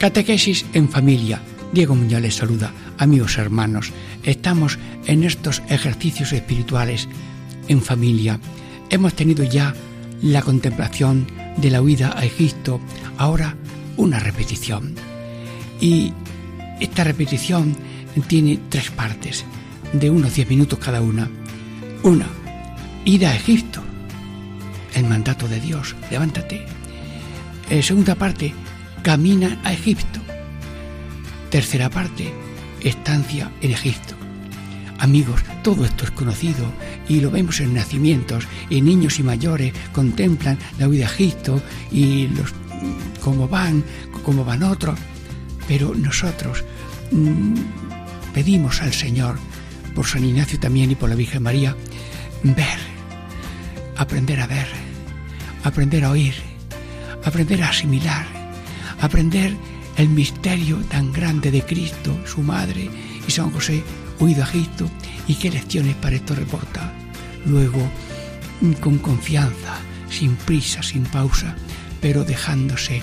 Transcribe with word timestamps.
Catequesis 0.00 0.64
en 0.72 0.88
familia. 0.88 1.42
Diego 1.74 1.94
Muñoz 1.94 2.22
les 2.22 2.36
saluda, 2.36 2.72
amigos 2.96 3.36
hermanos. 3.36 3.92
Estamos 4.22 4.78
en 5.04 5.24
estos 5.24 5.62
ejercicios 5.68 6.32
espirituales 6.32 7.06
en 7.68 7.82
familia. 7.82 8.40
Hemos 8.88 9.12
tenido 9.12 9.44
ya 9.44 9.74
la 10.22 10.40
contemplación 10.40 11.26
de 11.58 11.68
la 11.68 11.82
huida 11.82 12.14
a 12.16 12.24
Egipto, 12.24 12.80
ahora 13.18 13.56
una 13.98 14.18
repetición. 14.18 14.94
Y 15.82 16.14
esta 16.80 17.04
repetición 17.04 17.76
tiene 18.26 18.58
tres 18.70 18.90
partes, 18.90 19.44
de 19.92 20.08
unos 20.08 20.34
diez 20.34 20.48
minutos 20.48 20.78
cada 20.78 21.02
una. 21.02 21.28
Una, 22.04 22.26
ida 23.04 23.32
a 23.32 23.36
Egipto, 23.36 23.82
el 24.94 25.04
mandato 25.04 25.46
de 25.46 25.60
Dios, 25.60 25.94
levántate. 26.10 26.64
Eh, 27.68 27.82
segunda 27.82 28.14
parte, 28.14 28.54
camina 29.02 29.60
a 29.64 29.72
Egipto. 29.72 30.20
Tercera 31.50 31.90
parte, 31.90 32.32
estancia 32.82 33.50
en 33.60 33.72
Egipto. 33.72 34.14
Amigos, 34.98 35.40
todo 35.62 35.84
esto 35.84 36.04
es 36.04 36.10
conocido 36.10 36.66
y 37.08 37.20
lo 37.20 37.30
vemos 37.30 37.60
en 37.60 37.74
nacimientos 37.74 38.46
y 38.68 38.82
niños 38.82 39.18
y 39.18 39.22
mayores 39.22 39.72
contemplan 39.92 40.58
la 40.78 40.88
huida 40.88 41.06
a 41.06 41.10
Egipto 41.10 41.62
y 41.90 42.28
los 42.28 42.52
cómo 43.20 43.48
van, 43.48 43.82
cómo 44.24 44.44
van 44.44 44.62
otros. 44.62 44.98
Pero 45.66 45.94
nosotros 45.94 46.64
mm, 47.10 47.54
pedimos 48.34 48.82
al 48.82 48.92
Señor, 48.92 49.38
por 49.94 50.06
San 50.06 50.24
Ignacio 50.24 50.60
también 50.60 50.90
y 50.90 50.94
por 50.94 51.08
la 51.08 51.16
Virgen 51.16 51.42
María, 51.42 51.74
ver, 52.42 52.78
aprender 53.96 54.40
a 54.40 54.46
ver, 54.46 54.68
aprender 55.64 56.04
a 56.04 56.10
oír, 56.10 56.34
aprender 57.24 57.62
a 57.62 57.70
asimilar 57.70 58.39
aprender 59.00 59.56
el 59.96 60.08
misterio 60.08 60.76
tan 60.88 61.12
grande 61.12 61.50
de 61.50 61.62
Cristo, 61.62 62.18
su 62.26 62.42
madre 62.42 62.88
y 63.26 63.30
San 63.30 63.50
José, 63.50 63.82
huido 64.18 64.44
a 64.44 64.48
Egipto, 64.48 64.90
y 65.26 65.34
qué 65.34 65.50
lecciones 65.50 65.94
para 65.96 66.16
esto 66.16 66.34
reporta. 66.34 66.92
Luego, 67.46 67.80
con 68.80 68.98
confianza, 68.98 69.78
sin 70.08 70.36
prisa, 70.36 70.82
sin 70.82 71.04
pausa, 71.04 71.56
pero 72.00 72.24
dejándose 72.24 73.02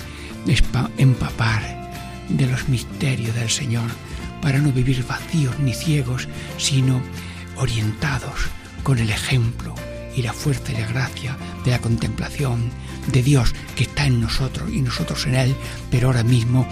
empapar 0.96 1.90
de 2.28 2.46
los 2.46 2.68
misterios 2.68 3.34
del 3.34 3.50
Señor, 3.50 3.90
para 4.40 4.58
no 4.58 4.72
vivir 4.72 5.04
vacíos 5.04 5.58
ni 5.58 5.74
ciegos, 5.74 6.28
sino 6.58 7.00
orientados 7.56 8.48
con 8.82 8.98
el 8.98 9.10
ejemplo 9.10 9.74
y 10.16 10.22
la 10.22 10.32
fuerza 10.32 10.72
y 10.72 10.76
la 10.76 10.86
gracia 10.86 11.36
de 11.64 11.72
la 11.72 11.80
contemplación 11.80 12.70
de 13.12 13.22
Dios 13.22 13.54
que 13.76 13.84
está 13.84 14.06
en 14.06 14.20
nosotros 14.20 14.70
y 14.72 14.80
nosotros 14.80 15.26
en 15.26 15.34
Él, 15.34 15.54
pero 15.90 16.08
ahora 16.08 16.22
mismo 16.22 16.66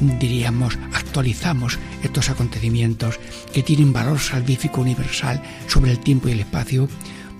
diríamos, 0.00 0.78
actualizamos 0.92 1.78
estos 2.02 2.30
acontecimientos 2.30 3.18
que 3.52 3.62
tienen 3.62 3.92
valor 3.92 4.18
salvífico 4.18 4.80
universal 4.80 5.42
sobre 5.66 5.90
el 5.92 6.00
tiempo 6.00 6.28
y 6.28 6.32
el 6.32 6.40
espacio 6.40 6.88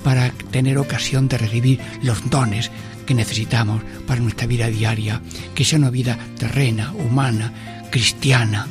para 0.05 0.31
tener 0.51 0.79
ocasión 0.79 1.29
de 1.29 1.39
recibir 1.39 1.81
los 2.03 2.29
dones 2.31 2.71
que 3.07 3.15
necesitamos 3.15 3.83
para 4.07 4.21
nuestra 4.21 4.47
vida 4.47 4.69
diaria, 4.69 5.21
que 5.55 5.65
sea 5.65 5.79
una 5.79 5.91
vida 5.91 6.19
terrena, 6.39 6.93
humana, 6.93 7.53
cristiana, 7.91 8.67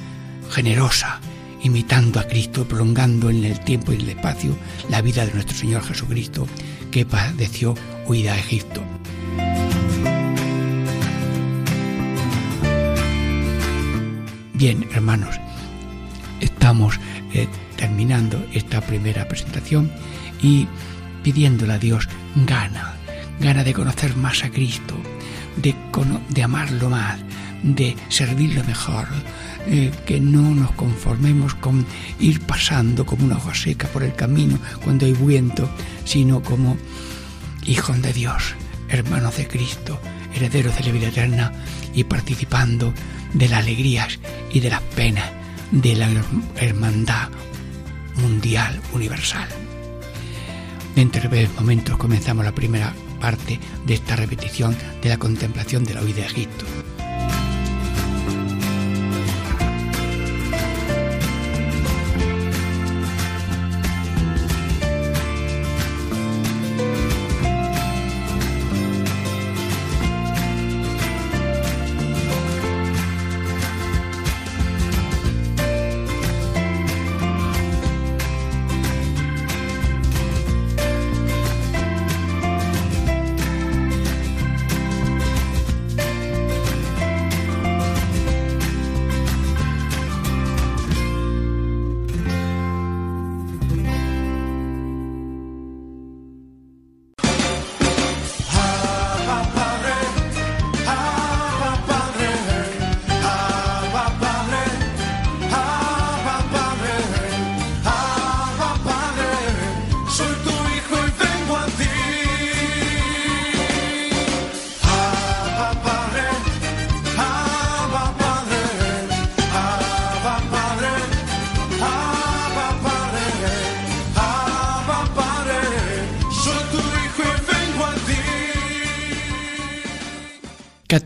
generosa, 0.50 1.19
imitando 1.62 2.19
a 2.19 2.23
Cristo, 2.23 2.68
prolongando 2.68 3.29
en 3.29 3.44
el 3.44 3.59
tiempo 3.59 3.91
y 3.91 3.97
el 3.97 4.09
espacio 4.09 4.57
la 4.89 5.01
vida 5.01 5.25
de 5.25 5.34
nuestro 5.34 5.57
Señor 5.57 5.84
Jesucristo, 5.84 6.47
que 6.91 7.06
padeció 7.06 7.75
huida 8.07 8.34
a 8.34 8.39
Egipto. 8.39 8.99
Bien, 14.59 14.86
hermanos, 14.92 15.40
estamos 16.42 17.00
eh, 17.34 17.47
terminando 17.78 18.46
esta 18.52 18.81
primera 18.81 19.25
presentación 19.25 19.90
y 20.42 20.68
pidiéndole 21.24 21.72
a 21.72 21.80
Dios 21.80 22.09
gana, 22.46 22.98
gana 23.40 23.64
de 23.64 23.74
conocer 23.74 24.18
más 24.18 24.44
a 24.44 24.50
Cristo, 24.50 24.98
de, 25.56 25.74
de 26.28 26.44
amarlo 26.44 26.90
más, 26.90 27.22
de 27.64 27.96
servirlo 28.09 28.62
mejor, 28.66 29.08
eh, 29.68 29.94
que 30.06 30.19
no 30.19 30.53
nos 30.53 30.72
conformemos 30.72 31.56
con 31.56 31.86
ir 32.19 32.42
pasando 32.42 33.06
como 33.06 33.24
una 33.24 33.38
hoja 33.38 33.56
seca 33.56 33.88
por 33.88 34.03
el 34.03 34.14
camino 34.14 34.59
cuando 34.84 35.06
hay 35.06 35.14
viento, 35.14 35.69
sino 36.03 36.44
como 36.44 36.75
hijos 37.64 38.02
de 38.02 38.12
Dios, 38.12 38.56
hermanos 38.90 39.38
de 39.38 39.48
Cristo, 39.48 40.02
herederos 40.34 40.75
de 40.78 40.84
la 40.84 40.91
vida 40.91 41.07
eterna 41.07 41.51
y 41.94 42.03
participando 42.03 42.94
de 43.34 43.50
las 43.50 43.59
alegrías 43.59 44.19
y 44.51 44.59
de 44.59 44.69
las 44.69 44.81
penas 44.81 45.31
de 45.72 45.95
la 45.95 46.09
hermandad 46.57 47.29
mundial 48.16 48.81
universal. 48.94 49.47
Dentro 50.95 51.29
de 51.29 51.47
momentos 51.57 51.97
comenzamos 51.97 52.44
la 52.44 52.53
primera 52.53 52.94
parte 53.22 53.59
de 53.85 53.94
esta 53.94 54.16
repetición 54.16 54.75
de 55.01 55.09
la 55.09 55.18
contemplación 55.18 55.84
de 55.84 55.94
la 55.94 56.01
huida 56.01 56.18
de 56.18 56.25
Egipto. 56.25 56.66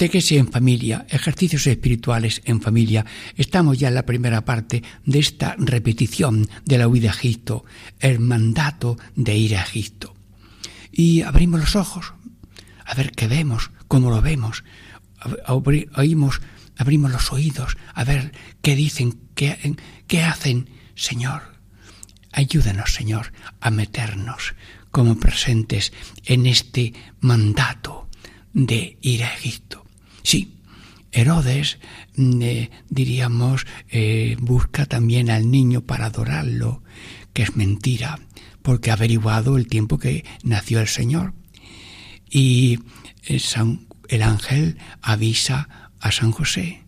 Catequesis 0.03 0.37
en 0.37 0.51
familia, 0.51 1.05
ejercicios 1.07 1.65
espirituales 1.65 2.41
en 2.43 2.59
familia. 2.59 3.05
Estamos 3.37 3.79
ya 3.79 3.87
en 3.87 3.95
la 3.95 4.05
primera 4.05 4.43
parte 4.43 4.83
de 5.05 5.19
esta 5.19 5.55
repetición 5.57 6.49
de 6.65 6.77
la 6.77 6.89
huida 6.89 7.11
a 7.11 7.13
Egipto, 7.13 7.63
el 8.01 8.19
mandato 8.19 8.97
de 9.15 9.37
ir 9.37 9.55
a 9.55 9.61
Egipto. 9.61 10.13
Y 10.91 11.21
abrimos 11.21 11.61
los 11.61 11.77
ojos, 11.77 12.13
a 12.85 12.93
ver 12.95 13.11
qué 13.11 13.29
vemos, 13.29 13.71
cómo 13.87 14.09
lo 14.09 14.21
vemos. 14.21 14.65
Abrimos 15.45 17.11
los 17.13 17.31
oídos, 17.31 17.77
a 17.93 18.03
ver 18.03 18.33
qué 18.61 18.75
dicen, 18.75 19.17
qué, 19.35 19.77
qué 20.07 20.21
hacen. 20.21 20.69
Señor, 20.95 21.43
ayúdanos, 22.33 22.93
Señor, 22.93 23.31
a 23.61 23.71
meternos 23.71 24.53
como 24.91 25.17
presentes 25.17 25.93
en 26.25 26.45
este 26.45 26.91
mandato 27.21 28.09
de 28.51 28.97
ir 28.99 29.23
a 29.23 29.33
Egipto. 29.33 29.82
Sí, 30.23 30.53
Herodes, 31.11 31.77
mm, 32.15 32.41
eh, 32.41 32.71
diríamos, 32.89 33.67
eh, 33.89 34.35
busca 34.39 34.85
también 34.85 35.29
al 35.29 35.51
niño 35.51 35.81
para 35.81 36.07
adorarlo, 36.07 36.81
que 37.33 37.43
es 37.43 37.55
mentira, 37.55 38.19
porque 38.63 38.89
ha 38.89 38.93
averiguado 38.93 39.57
el 39.57 39.67
tiempo 39.67 39.99
que 39.99 40.25
nació 40.43 40.79
el 40.79 40.87
Señor. 40.87 41.33
Y 42.29 42.79
eh, 43.27 43.39
el 44.09 44.21
ángel 44.23 44.77
avisa 45.01 45.91
a 45.99 46.11
San 46.11 46.31
José 46.31 46.83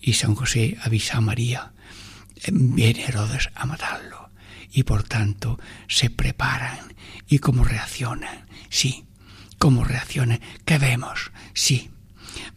y 0.00 0.14
San 0.14 0.34
José 0.34 0.76
avisa 0.82 1.18
a 1.18 1.22
María. 1.22 1.72
Viene 2.50 3.04
Herodes 3.04 3.50
a 3.54 3.66
matarlo 3.66 4.30
y 4.72 4.82
por 4.82 5.04
tanto 5.04 5.58
se 5.88 6.10
preparan 6.10 6.94
y 7.28 7.38
cómo 7.38 7.64
reaccionan. 7.64 8.46
Sí, 8.68 9.04
cómo 9.58 9.84
reaccionan. 9.84 10.40
¿Qué 10.64 10.78
vemos? 10.78 11.30
Sí, 11.54 11.91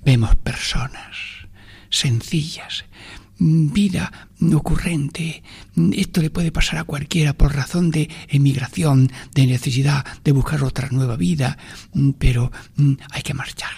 vemos 0.04 0.36
personas 0.36 1.36
sencillas, 1.90 2.86
vida 3.38 4.30
ocurrente. 4.54 5.44
Esto 5.94 6.22
le 6.22 6.30
puede 6.30 6.52
pasar 6.52 6.80
a 6.80 6.84
cualquiera 6.84 7.34
por 7.34 7.56
razón 7.56 7.92
de 7.92 8.10
emigración, 8.28 9.12
de 9.34 9.48
necesidad 9.48 10.06
de 10.24 10.32
buscar 10.32 10.64
otra 10.64 10.90
nueva 10.90 11.16
vida, 11.16 11.58
pero 12.18 12.52
mm, 12.76 12.94
hay 13.12 13.22
que 13.22 13.34
marchar. 13.34 13.72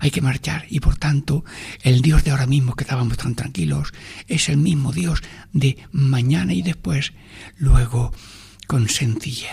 Hay 0.00 0.10
que 0.10 0.20
marchar 0.20 0.66
y 0.68 0.80
por 0.80 0.96
tanto 0.96 1.44
el 1.82 2.02
Dios 2.02 2.24
de 2.24 2.32
ahora 2.32 2.46
mismo 2.46 2.74
que 2.74 2.84
estábamos 2.84 3.16
tan 3.16 3.34
tranquilos 3.34 3.92
es 4.26 4.48
el 4.48 4.58
mismo 4.58 4.92
Dios 4.92 5.22
de 5.52 5.78
mañana 5.92 6.52
y 6.52 6.62
después, 6.62 7.12
luego 7.56 8.12
con 8.66 8.88
sencillez, 8.88 9.48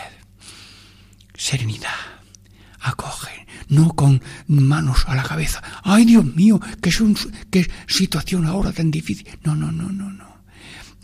serenidad, 1.36 2.21
acoge, 2.81 3.48
no 3.69 3.95
con 3.95 4.22
manos 4.48 5.06
a 5.07 5.16
la 5.16 5.24
cabeza. 5.24 5.62
¡Ay, 5.83 6.06
Dios 6.06 6.25
mío! 6.25 6.60
¡Qué, 6.81 6.92
qué 7.51 7.72
situación 7.88 8.45
ahora 8.45 8.72
tan 8.72 8.92
difícil! 8.92 9.28
No, 9.44 9.56
no, 9.56 9.72
no, 9.72 9.89
no, 9.89 10.12
no. 10.12 10.31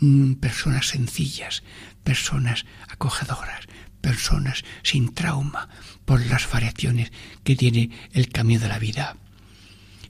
Mm, 0.00 0.34
personas 0.34 0.88
sencillas, 0.88 1.62
personas 2.04 2.66
acogedoras, 2.88 3.66
personas 4.00 4.64
sin 4.82 5.12
trauma 5.12 5.68
por 6.04 6.24
las 6.26 6.50
variaciones 6.50 7.10
que 7.42 7.56
tiene 7.56 7.90
el 8.12 8.28
camino 8.28 8.60
de 8.60 8.68
la 8.68 8.78
vida. 8.78 9.16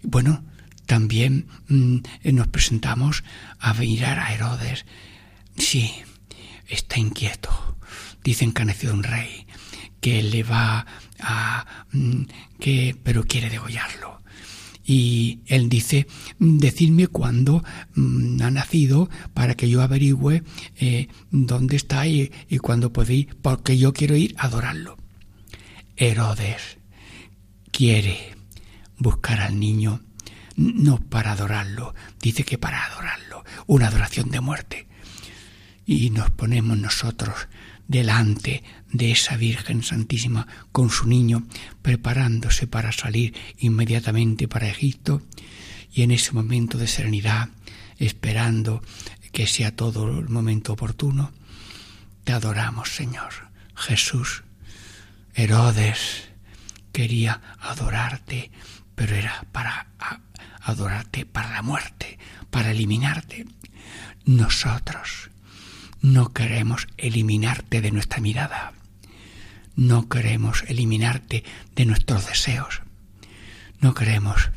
Bueno, 0.02 0.44
también 0.86 1.48
mm, 1.68 1.98
nos 2.32 2.48
presentamos 2.48 3.24
a 3.58 3.74
mirar 3.74 4.18
a 4.18 4.32
Herodes. 4.32 4.84
Sí, 5.56 5.92
está 6.66 6.98
inquieto. 6.98 7.76
Dicen 8.22 8.52
que 8.52 8.62
ha 8.62 8.64
nacido 8.64 8.94
un 8.94 9.02
rey, 9.02 9.46
que 10.00 10.22
le 10.22 10.42
va 10.42 10.86
Mm, 11.92 12.22
que, 12.60 12.96
pero 13.02 13.24
quiere 13.24 13.50
degollarlo. 13.50 14.22
Y 14.84 15.40
él 15.46 15.68
dice, 15.68 16.06
decidme 16.38 17.08
cuándo 17.08 17.62
mm, 17.94 18.40
ha 18.42 18.50
nacido 18.50 19.10
para 19.34 19.54
que 19.54 19.68
yo 19.68 19.82
averigüe 19.82 20.42
eh, 20.76 21.08
dónde 21.30 21.76
está 21.76 22.06
y, 22.06 22.32
y 22.48 22.58
cuándo 22.58 22.92
puede 22.92 23.14
ir, 23.14 23.36
porque 23.42 23.76
yo 23.76 23.92
quiero 23.92 24.16
ir 24.16 24.34
a 24.38 24.46
adorarlo. 24.46 24.96
Herodes 25.96 26.78
quiere 27.70 28.36
buscar 28.98 29.40
al 29.40 29.58
niño 29.60 30.00
no 30.56 30.98
para 30.98 31.32
adorarlo, 31.32 31.94
dice 32.20 32.44
que 32.44 32.58
para 32.58 32.84
adorarlo, 32.86 33.44
una 33.66 33.88
adoración 33.88 34.30
de 34.30 34.40
muerte. 34.40 34.88
Y 35.86 36.10
nos 36.10 36.30
ponemos 36.30 36.76
nosotros 36.76 37.48
delante 37.88 38.62
de 38.92 39.10
esa 39.10 39.36
Virgen 39.36 39.82
Santísima 39.82 40.46
con 40.70 40.90
su 40.90 41.08
niño, 41.08 41.46
preparándose 41.82 42.66
para 42.66 42.92
salir 42.92 43.34
inmediatamente 43.58 44.46
para 44.46 44.68
Egipto, 44.68 45.22
y 45.92 46.02
en 46.02 46.12
ese 46.12 46.32
momento 46.32 46.78
de 46.78 46.86
serenidad, 46.86 47.48
esperando 47.96 48.82
que 49.32 49.46
sea 49.46 49.74
todo 49.74 50.18
el 50.18 50.28
momento 50.28 50.74
oportuno, 50.74 51.32
te 52.24 52.32
adoramos, 52.32 52.94
Señor. 52.94 53.48
Jesús, 53.74 54.44
Herodes 55.34 56.28
quería 56.92 57.40
adorarte, 57.60 58.50
pero 58.94 59.14
era 59.14 59.46
para 59.52 59.86
adorarte 60.60 61.24
para 61.24 61.52
la 61.52 61.62
muerte, 61.62 62.18
para 62.50 62.72
eliminarte. 62.72 63.46
Nosotros 64.24 65.30
no 66.00 66.32
queremos 66.32 66.86
eliminarte 66.96 67.80
de 67.80 67.90
nuestra 67.90 68.20
mirada. 68.20 68.72
No 69.74 70.08
queremos 70.08 70.64
eliminarte 70.68 71.44
de 71.74 71.86
nuestros 71.86 72.26
deseos. 72.26 72.82
No 73.80 73.94
queremos 73.94 74.50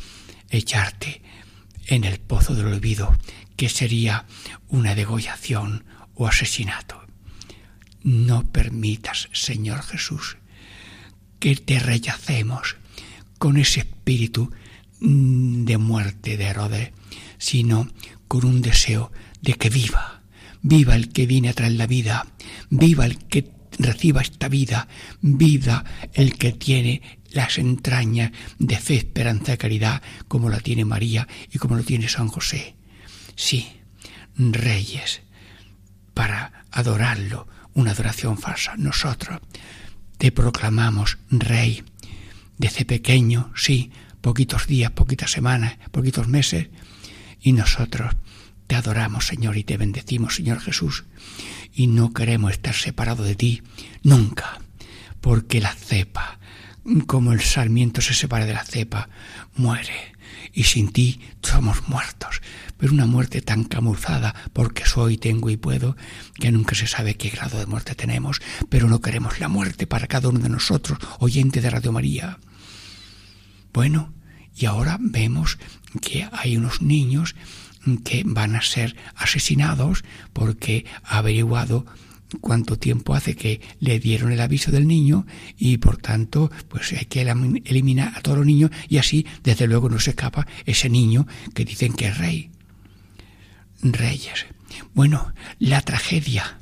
echarte 0.50 1.22
en 1.88 2.04
el 2.04 2.20
pozo 2.20 2.56
del 2.56 2.68
olvido, 2.68 3.18
que 3.56 3.70
sería 3.70 4.26
una 4.68 4.96
degollación 4.96 5.86
o 6.16 6.28
asesinato. 6.28 7.02
No 8.04 8.44
permitas, 8.52 9.30
Señor 9.32 9.84
Jesús, 9.84 10.38
que 11.40 11.56
te 11.56 11.80
rechacemos 11.80 12.78
con 13.38 13.58
ese 13.58 13.82
espíritu 13.82 14.52
mm, 15.00 15.66
de 15.66 15.78
muerte 15.78 16.38
de 16.38 16.46
Herodes, 16.46 16.92
sino 17.38 17.88
con 18.28 18.46
un 18.46 18.62
deseo 18.62 19.12
de 19.42 19.54
que 19.54 19.70
viva 19.70 20.21
Viva 20.62 20.96
el 20.96 21.10
que 21.10 21.26
viene 21.26 21.50
a 21.50 21.54
traer 21.54 21.74
la 21.74 21.88
vida, 21.88 22.28
viva 22.70 23.06
el 23.06 23.18
que 23.18 23.52
reciba 23.80 24.22
esta 24.22 24.48
vida, 24.48 24.88
viva 25.22 25.84
el 26.14 26.38
que 26.38 26.52
tiene 26.52 27.02
las 27.32 27.58
entrañas 27.58 28.32
de 28.60 28.78
fe, 28.78 28.96
esperanza 28.96 29.54
y 29.54 29.58
caridad, 29.58 30.02
como 30.28 30.50
la 30.50 30.60
tiene 30.60 30.86
María 30.86 31.28
y 31.52 31.58
como 31.58 31.76
lo 31.76 31.84
tiene 31.84 32.10
San 32.10 32.28
José. 32.28 32.76
Sí, 33.36 33.68
reyes, 34.38 35.22
para 36.14 36.66
adorarlo, 36.72 37.48
una 37.74 37.92
adoración 37.92 38.38
falsa. 38.38 38.76
Nosotros 38.78 39.40
te 40.18 40.32
proclamamos 40.32 41.18
rey. 41.30 41.84
Desde 42.58 42.86
pequeño, 42.86 43.52
sí, 43.56 43.92
poquitos 44.22 44.68
días, 44.68 44.92
poquitas 44.92 45.32
semanas, 45.32 45.78
poquitos 45.92 46.28
meses, 46.28 46.68
y 47.42 47.54
nosotros 47.54 48.14
te 48.72 48.78
adoramos, 48.78 49.26
Señor, 49.26 49.58
y 49.58 49.66
te 49.66 49.76
bendecimos, 49.76 50.36
Señor 50.36 50.62
Jesús, 50.62 51.04
y 51.74 51.88
no 51.88 52.14
queremos 52.14 52.54
estar 52.54 52.74
separados 52.74 53.28
de 53.28 53.36
ti 53.36 53.64
nunca, 54.02 54.62
porque 55.20 55.60
la 55.60 55.74
cepa, 55.74 56.40
como 57.06 57.34
el 57.34 57.42
sarmiento 57.42 58.00
se 58.00 58.14
separa 58.14 58.46
de 58.46 58.54
la 58.54 58.64
cepa, 58.64 59.10
muere, 59.58 60.14
y 60.54 60.64
sin 60.64 60.90
ti 60.94 61.20
somos 61.44 61.90
muertos, 61.90 62.42
pero 62.78 62.94
una 62.94 63.06
muerte 63.06 63.42
tan 63.42 63.66
camuflada, 63.66 64.34
porque 64.54 64.86
soy, 64.86 65.18
tengo 65.18 65.50
y 65.50 65.58
puedo, 65.58 65.98
que 66.36 66.50
nunca 66.50 66.74
se 66.74 66.88
sabe 66.88 67.16
qué 67.16 67.28
grado 67.28 67.60
de 67.60 67.66
muerte 67.66 67.94
tenemos, 67.94 68.42
pero 68.70 68.88
no 68.88 69.02
queremos 69.02 69.42
la 69.42 69.50
muerte 69.50 69.86
para 69.86 70.08
cada 70.08 70.30
uno 70.30 70.40
de 70.40 70.48
nosotros, 70.48 70.98
oyente 71.20 71.60
de 71.60 71.72
Radio 71.72 71.92
María. 71.92 72.40
Bueno, 73.74 74.14
y 74.56 74.64
ahora 74.64 74.98
vemos 75.02 75.58
que 76.00 76.30
hay 76.32 76.56
unos 76.56 76.82
niños 76.82 77.36
que 78.04 78.24
van 78.26 78.56
a 78.56 78.62
ser 78.62 78.96
asesinados 79.16 80.04
porque 80.34 80.86
ha 81.04 81.18
averiguado 81.18 81.86
cuánto 82.40 82.78
tiempo 82.78 83.14
hace 83.14 83.36
que 83.36 83.62
le 83.80 84.00
dieron 84.00 84.32
el 84.32 84.40
aviso 84.40 84.72
del 84.72 84.88
niño 84.88 85.26
y 85.58 85.78
por 85.78 85.98
tanto 85.98 86.52
pues 86.70 86.94
hay 86.94 87.06
que 87.06 87.22
eliminar 87.22 88.14
a 88.16 88.22
todos 88.22 88.38
los 88.38 88.48
niños 88.48 88.72
y 88.88 88.98
así 88.98 89.26
desde 89.44 89.68
luego 89.68 89.90
no 89.90 90.00
se 90.00 90.12
escapa 90.12 90.48
ese 90.66 90.90
niño 90.90 91.28
que 91.54 91.66
dicen 91.66 91.94
que 91.94 92.08
es 92.08 92.18
rey. 92.18 92.52
Reyes. 93.82 94.46
Bueno, 94.94 95.34
la 95.60 95.82
tragedia 95.82 96.60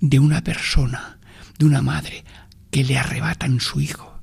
de 0.00 0.18
una 0.18 0.42
persona, 0.42 1.18
de 1.58 1.66
una 1.66 1.82
madre, 1.82 2.24
que 2.70 2.84
le 2.84 2.96
arrebatan 2.96 3.60
su 3.60 3.80
hijo 3.80 4.20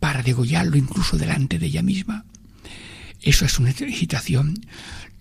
para 0.00 0.22
degollarlo 0.22 0.76
incluso 0.76 1.18
delante 1.18 1.58
de 1.58 1.66
ella 1.66 1.82
misma. 1.82 2.24
Eso 3.20 3.44
es 3.44 3.58
una 3.58 3.72
situación 3.72 4.54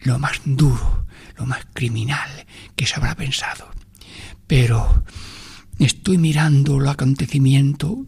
lo 0.01 0.20
más 0.20 0.41
duro, 0.46 1.06
lo 1.38 1.46
más 1.46 1.65
criminal 1.74 2.46
que 2.75 2.86
se 2.86 2.96
habrá 2.96 3.15
pensado. 3.15 3.70
Pero 4.48 5.03
estoy 5.79 6.18
mirando 6.18 6.77
el 6.79 6.88
acontecimiento 6.88 8.06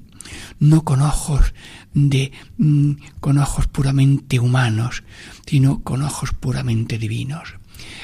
no 0.60 0.84
con 0.84 1.02
ojos 1.02 1.54
de 1.94 2.32
mm, 2.58 2.94
con 3.20 3.38
ojos 3.38 3.68
puramente 3.68 4.40
humanos, 4.40 5.04
sino 5.46 5.84
con 5.84 6.04
ojos 6.04 6.32
puramente 6.34 6.98
divinos. 6.98 7.56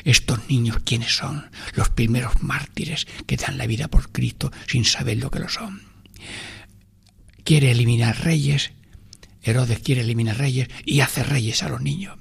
Estos 0.03 0.49
niños, 0.49 0.77
¿quiénes 0.83 1.15
son? 1.15 1.49
Los 1.73 1.89
primeros 1.89 2.41
mártires 2.41 3.07
que 3.25 3.37
dan 3.37 3.57
la 3.57 3.67
vida 3.67 3.87
por 3.87 4.11
Cristo 4.11 4.51
sin 4.67 4.85
saber 4.85 5.17
lo 5.17 5.29
que 5.29 5.39
lo 5.39 5.49
son. 5.49 5.81
Quiere 7.43 7.71
eliminar 7.71 8.23
reyes, 8.23 8.71
Herodes 9.41 9.79
quiere 9.79 10.01
eliminar 10.01 10.37
reyes 10.37 10.67
y 10.83 10.99
hace 10.99 11.23
reyes 11.23 11.63
a 11.63 11.69
los 11.69 11.81
niños. 11.81 12.17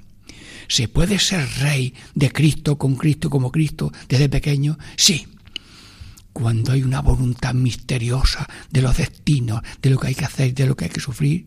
¿Se 0.68 0.88
puede 0.88 1.18
ser 1.18 1.48
rey 1.60 1.94
de 2.14 2.32
Cristo 2.32 2.76
con 2.78 2.96
Cristo 2.96 3.30
como 3.30 3.52
Cristo 3.52 3.92
desde 4.08 4.28
pequeño? 4.28 4.78
Sí, 4.96 5.26
cuando 6.32 6.72
hay 6.72 6.82
una 6.82 7.00
voluntad 7.00 7.54
misteriosa 7.54 8.46
de 8.70 8.82
los 8.82 8.98
destinos, 8.98 9.62
de 9.80 9.88
lo 9.88 9.98
que 9.98 10.08
hay 10.08 10.14
que 10.14 10.26
hacer, 10.26 10.52
de 10.52 10.66
lo 10.66 10.76
que 10.76 10.84
hay 10.84 10.90
que 10.90 11.00
sufrir, 11.00 11.46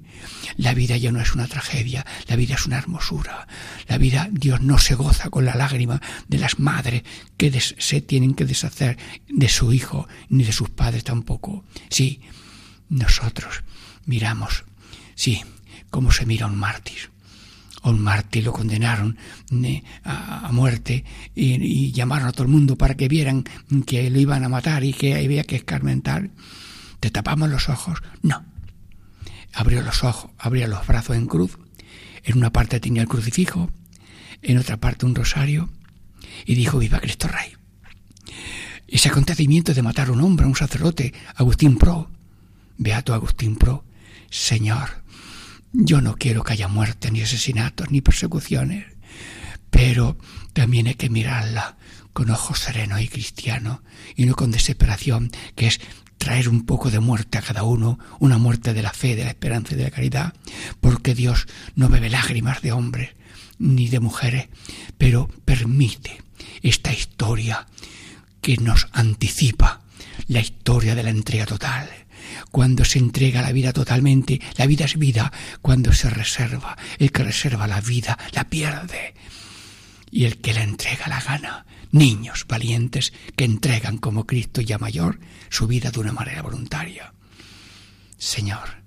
la 0.57 0.73
vida 0.73 0.97
ya 0.97 1.11
no 1.11 1.21
es 1.21 1.35
una 1.35 1.47
tragedia, 1.47 2.05
la 2.27 2.35
vida 2.35 2.55
es 2.55 2.65
una 2.65 2.79
hermosura. 2.79 3.47
La 3.87 3.99
vida, 3.99 4.29
Dios 4.31 4.61
no 4.61 4.79
se 4.79 4.95
goza 4.95 5.29
con 5.29 5.45
la 5.45 5.53
lágrima 5.53 6.01
de 6.27 6.39
las 6.39 6.57
madres 6.57 7.03
que 7.37 7.51
se 7.61 8.01
tienen 8.01 8.33
que 8.33 8.45
deshacer 8.45 8.97
de 9.27 9.47
su 9.47 9.73
hijo, 9.73 10.07
ni 10.29 10.43
de 10.43 10.53
sus 10.53 10.71
padres 10.71 11.03
tampoco. 11.03 11.63
Sí, 11.89 12.21
nosotros 12.89 13.61
miramos, 14.07 14.63
sí, 15.13 15.43
cómo 15.91 16.11
se 16.11 16.25
mira 16.25 16.47
un 16.47 16.55
mártir 16.55 17.11
a 17.81 17.89
un 17.89 17.99
mártir 17.99 18.43
lo 18.43 18.53
condenaron 18.53 19.17
eh, 19.63 19.83
a, 20.03 20.49
muerte 20.51 21.05
y, 21.35 21.91
llamaron 21.91 22.27
a 22.27 22.31
todo 22.31 22.43
el 22.43 22.49
mundo 22.49 22.77
para 22.77 22.95
que 22.95 23.07
vieran 23.07 23.45
que 23.85 24.09
lo 24.09 24.19
iban 24.19 24.43
a 24.43 24.49
matar 24.49 24.83
y 24.83 24.93
que 24.93 25.15
había 25.15 25.43
que 25.43 25.57
escarmentar. 25.57 26.29
¿Te 26.99 27.09
tapamos 27.09 27.49
los 27.49 27.69
ojos? 27.69 27.99
No. 28.21 28.43
Abrió 29.53 29.81
los 29.81 30.03
ojos, 30.03 30.31
abrió 30.37 30.67
los 30.67 30.85
brazos 30.85 31.15
en 31.15 31.27
cruz. 31.27 31.57
En 32.23 32.37
una 32.37 32.51
parte 32.51 32.79
tenía 32.79 33.01
el 33.01 33.07
crucifijo, 33.07 33.71
en 34.41 34.57
otra 34.57 34.77
parte 34.77 35.05
un 35.05 35.15
rosario 35.15 35.69
y 36.45 36.55
dijo, 36.55 36.79
viva 36.79 36.99
Cristo 36.99 37.27
Rey. 37.27 37.53
Ese 38.87 39.09
acontecimiento 39.09 39.73
de 39.73 39.83
matar 39.83 40.09
a 40.09 40.11
un 40.11 40.21
hombre, 40.21 40.45
a 40.45 40.49
un 40.49 40.55
sacerdote, 40.55 41.13
Agustín 41.35 41.77
Pro, 41.77 42.09
Beato 42.77 43.13
Agustín 43.13 43.55
Pro, 43.55 43.83
Señor, 44.29 45.03
yo 45.73 46.01
no 46.01 46.15
quiero 46.15 46.43
que 46.43 46.53
haya 46.53 46.67
muerte, 46.67 47.11
ni 47.11 47.21
asesinatos, 47.21 47.91
ni 47.91 48.01
persecuciones, 48.01 48.85
pero 49.69 50.17
también 50.53 50.87
hay 50.87 50.95
que 50.95 51.09
mirarla 51.09 51.77
con 52.13 52.29
ojos 52.31 52.59
serenos 52.59 53.01
y 53.01 53.07
cristianos, 53.07 53.79
y 54.15 54.25
no 54.25 54.35
con 54.35 54.51
desesperación, 54.51 55.31
que 55.55 55.67
es 55.67 55.79
traer 56.17 56.49
un 56.49 56.65
poco 56.65 56.91
de 56.91 56.99
muerte 56.99 57.37
a 57.37 57.41
cada 57.41 57.63
uno, 57.63 57.97
una 58.19 58.37
muerte 58.37 58.73
de 58.73 58.83
la 58.83 58.91
fe, 58.91 59.15
de 59.15 59.23
la 59.23 59.29
esperanza 59.29 59.73
y 59.73 59.77
de 59.77 59.85
la 59.85 59.91
caridad, 59.91 60.33
porque 60.81 61.15
Dios 61.15 61.47
no 61.75 61.87
bebe 61.87 62.09
lágrimas 62.09 62.61
de 62.61 62.71
hombres 62.71 63.11
ni 63.57 63.87
de 63.87 63.99
mujeres, 63.99 64.49
pero 64.97 65.29
permite 65.45 66.21
esta 66.61 66.93
historia 66.93 67.67
que 68.41 68.57
nos 68.57 68.87
anticipa 68.91 69.81
la 70.27 70.39
historia 70.39 70.95
de 70.95 71.03
la 71.03 71.09
entrega 71.09 71.45
total, 71.45 71.89
cuando 72.51 72.85
se 72.85 72.99
entrega 72.99 73.41
la 73.41 73.51
vida 73.51 73.73
totalmente, 73.73 74.41
la 74.57 74.65
vida 74.65 74.85
es 74.85 74.97
vida, 74.97 75.31
cuando 75.61 75.93
se 75.93 76.09
reserva, 76.09 76.77
el 76.97 77.11
que 77.11 77.23
reserva 77.23 77.67
la 77.67 77.81
vida 77.81 78.17
la 78.33 78.49
pierde 78.49 79.13
y 80.11 80.25
el 80.25 80.37
que 80.37 80.53
la 80.53 80.63
entrega 80.63 81.07
la 81.07 81.21
gana. 81.21 81.65
Niños 81.91 82.45
valientes 82.47 83.13
que 83.35 83.45
entregan 83.45 83.97
como 83.97 84.27
Cristo 84.27 84.61
ya 84.61 84.77
mayor 84.77 85.19
su 85.49 85.67
vida 85.67 85.89
de 85.91 85.99
una 85.99 86.11
manera 86.11 86.41
voluntaria. 86.41 87.13
Señor, 88.17 88.83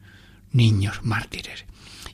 niños 0.52 1.00
mártires. 1.02 1.64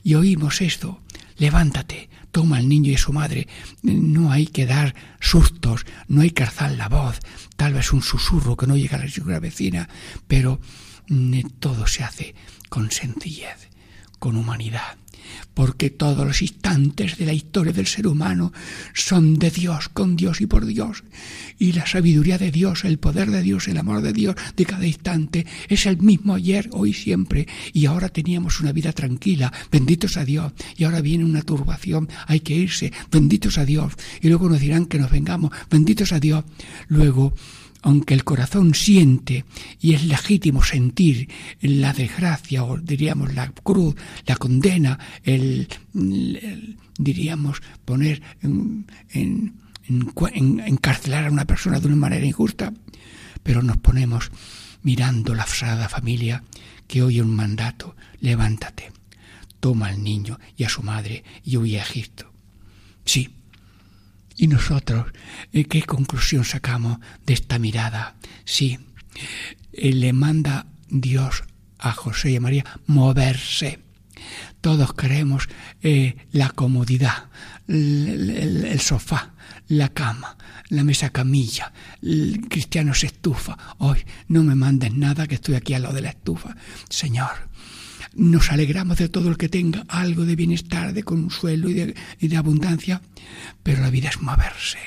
Y 0.03 0.15
oímos 0.15 0.61
esto, 0.61 1.01
levántate, 1.37 2.09
toma 2.31 2.57
al 2.57 2.69
niño 2.69 2.91
y 2.91 2.95
a 2.95 2.99
su 2.99 3.13
madre. 3.13 3.47
No 3.83 4.31
hay 4.31 4.47
que 4.47 4.65
dar 4.65 4.95
sustos, 5.19 5.85
no 6.07 6.21
hay 6.21 6.31
que 6.31 6.43
alzar 6.43 6.71
la 6.71 6.89
voz, 6.89 7.19
tal 7.55 7.73
vez 7.73 7.91
un 7.93 8.01
susurro 8.01 8.57
que 8.57 8.67
no 8.67 8.77
llega 8.77 8.97
a 8.97 9.05
la 9.25 9.39
vecina, 9.39 9.89
pero 10.27 10.59
todo 11.59 11.87
se 11.87 12.03
hace 12.03 12.35
con 12.69 12.91
sencillez, 12.91 13.69
con 14.19 14.37
humanidad, 14.37 14.97
porque 15.53 15.89
todos 15.89 16.25
los 16.25 16.41
instantes 16.41 17.17
de 17.17 17.25
la 17.25 17.33
historia 17.33 17.73
del 17.73 17.87
ser 17.87 18.07
humano 18.07 18.53
son 18.93 19.39
de 19.39 19.49
Dios, 19.49 19.89
con 19.89 20.15
Dios 20.15 20.41
y 20.41 20.45
por 20.45 20.65
Dios. 20.65 21.03
Y 21.57 21.73
la 21.73 21.85
sabiduría 21.85 22.37
de 22.37 22.51
Dios, 22.51 22.85
el 22.85 22.99
poder 22.99 23.31
de 23.31 23.41
Dios, 23.41 23.67
el 23.67 23.77
amor 23.77 24.01
de 24.01 24.13
Dios 24.13 24.35
de 24.55 24.65
cada 24.65 24.85
instante 24.85 25.45
es 25.67 25.85
el 25.85 25.97
mismo 25.97 26.35
ayer, 26.35 26.69
hoy, 26.71 26.93
siempre. 26.93 27.47
Y 27.73 27.85
ahora 27.87 28.09
teníamos 28.09 28.59
una 28.59 28.71
vida 28.71 28.93
tranquila, 28.93 29.51
benditos 29.71 30.15
a 30.15 30.25
Dios. 30.25 30.53
Y 30.77 30.83
ahora 30.83 31.01
viene 31.01 31.25
una 31.25 31.41
turbación, 31.41 32.07
hay 32.27 32.39
que 32.39 32.55
irse, 32.55 32.93
benditos 33.11 33.57
a 33.57 33.65
Dios. 33.65 33.93
Y 34.21 34.29
luego 34.29 34.47
nos 34.47 34.61
dirán 34.61 34.85
que 34.85 34.99
nos 34.99 35.11
vengamos, 35.11 35.51
benditos 35.69 36.11
a 36.13 36.19
Dios. 36.19 36.45
Luego 36.87 37.33
aunque 37.81 38.13
el 38.13 38.23
corazón 38.23 38.73
siente 38.73 39.45
y 39.79 39.93
es 39.93 40.03
legítimo 40.03 40.63
sentir 40.63 41.29
la 41.61 41.93
desgracia 41.93 42.63
o 42.63 42.77
diríamos 42.77 43.33
la 43.33 43.51
cruz, 43.51 43.95
la 44.25 44.35
condena, 44.35 44.99
el, 45.23 45.67
diríamos 46.97 47.61
poner 47.85 48.21
en, 48.41 48.85
en, 49.11 49.53
encarcelar 50.65 51.25
a 51.25 51.31
una 51.31 51.45
persona 51.45 51.79
de 51.79 51.87
una 51.87 51.95
manera 51.95 52.25
injusta, 52.25 52.73
pero 53.43 53.63
nos 53.63 53.77
ponemos 53.77 54.31
mirando 54.83 55.33
la 55.33 55.45
sagrada 55.45 55.89
familia 55.89 56.43
que 56.87 57.01
oye 57.01 57.21
un 57.21 57.35
mandato, 57.35 57.95
levántate, 58.19 58.91
toma 59.59 59.87
al 59.87 60.03
niño 60.03 60.39
y 60.57 60.63
a 60.63 60.69
su 60.69 60.83
madre 60.83 61.23
y 61.43 61.57
huye 61.57 61.79
a 61.79 61.83
Egipto. 61.83 62.31
Sí, 63.05 63.29
¿Y 64.39 64.47
nosotros 64.47 65.07
eh, 65.51 65.65
qué 65.65 65.81
conclusión 65.83 66.45
sacamos 66.45 66.99
de 67.25 67.33
esta 67.33 67.59
mirada? 67.59 68.15
Sí, 68.45 68.79
eh, 69.73 69.91
le 69.91 70.13
manda 70.13 70.67
Dios 70.87 71.43
a 71.77 71.91
José 71.91 72.31
y 72.31 72.35
a 72.37 72.39
María 72.39 72.63
moverse. 72.87 73.81
Todos 74.61 74.93
queremos 74.93 75.49
eh, 75.81 76.15
la 76.31 76.51
comodidad, 76.51 77.25
el, 77.67 78.79
sofá, 78.79 79.33
la 79.67 79.89
cama, 79.89 80.37
la 80.69 80.85
mesa 80.85 81.09
camilla. 81.09 81.73
El 82.01 82.47
cristiano 82.47 82.93
se 82.93 83.07
estufa. 83.07 83.57
Hoy 83.79 84.05
no 84.29 84.43
me 84.43 84.55
mandes 84.55 84.93
nada 84.93 85.27
que 85.27 85.35
estoy 85.35 85.55
aquí 85.55 85.73
al 85.73 85.81
lado 85.81 85.95
de 85.95 86.01
la 86.01 86.11
estufa. 86.11 86.55
Señor, 86.89 87.48
nos 88.19 88.51
alegramos 88.51 88.97
de 88.97 89.09
todo 89.09 89.29
el 89.29 89.37
que 89.37 89.49
tenga 89.49 89.85
algo 89.87 90.25
de 90.25 90.35
bienestar, 90.35 90.93
de 90.93 91.03
consuelo 91.03 91.69
y 91.69 91.73
de, 92.27 92.37
abundancia, 92.37 93.01
pero 93.63 93.81
la 93.81 93.89
vida 93.89 94.09
es 94.09 94.21
moverse, 94.21 94.77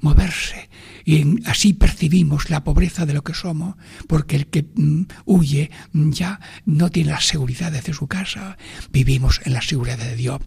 moverse, 0.00 0.68
y 1.04 1.48
así 1.48 1.72
percibimos 1.72 2.50
la 2.50 2.64
pobreza 2.64 3.06
de 3.06 3.14
lo 3.14 3.22
que 3.22 3.32
somos, 3.32 3.76
porque 4.08 4.36
el 4.36 4.46
que 4.48 4.66
mm, 4.74 5.02
huye 5.24 5.70
ya 5.92 6.40
no 6.64 6.90
tiene 6.90 7.12
las 7.12 7.26
seguridades 7.26 7.84
de 7.84 7.94
su 7.94 8.08
casa, 8.08 8.58
vivimos 8.90 9.40
en 9.44 9.54
la 9.54 9.62
seguridad 9.62 9.98
de 9.98 10.16
Dios, 10.16 10.40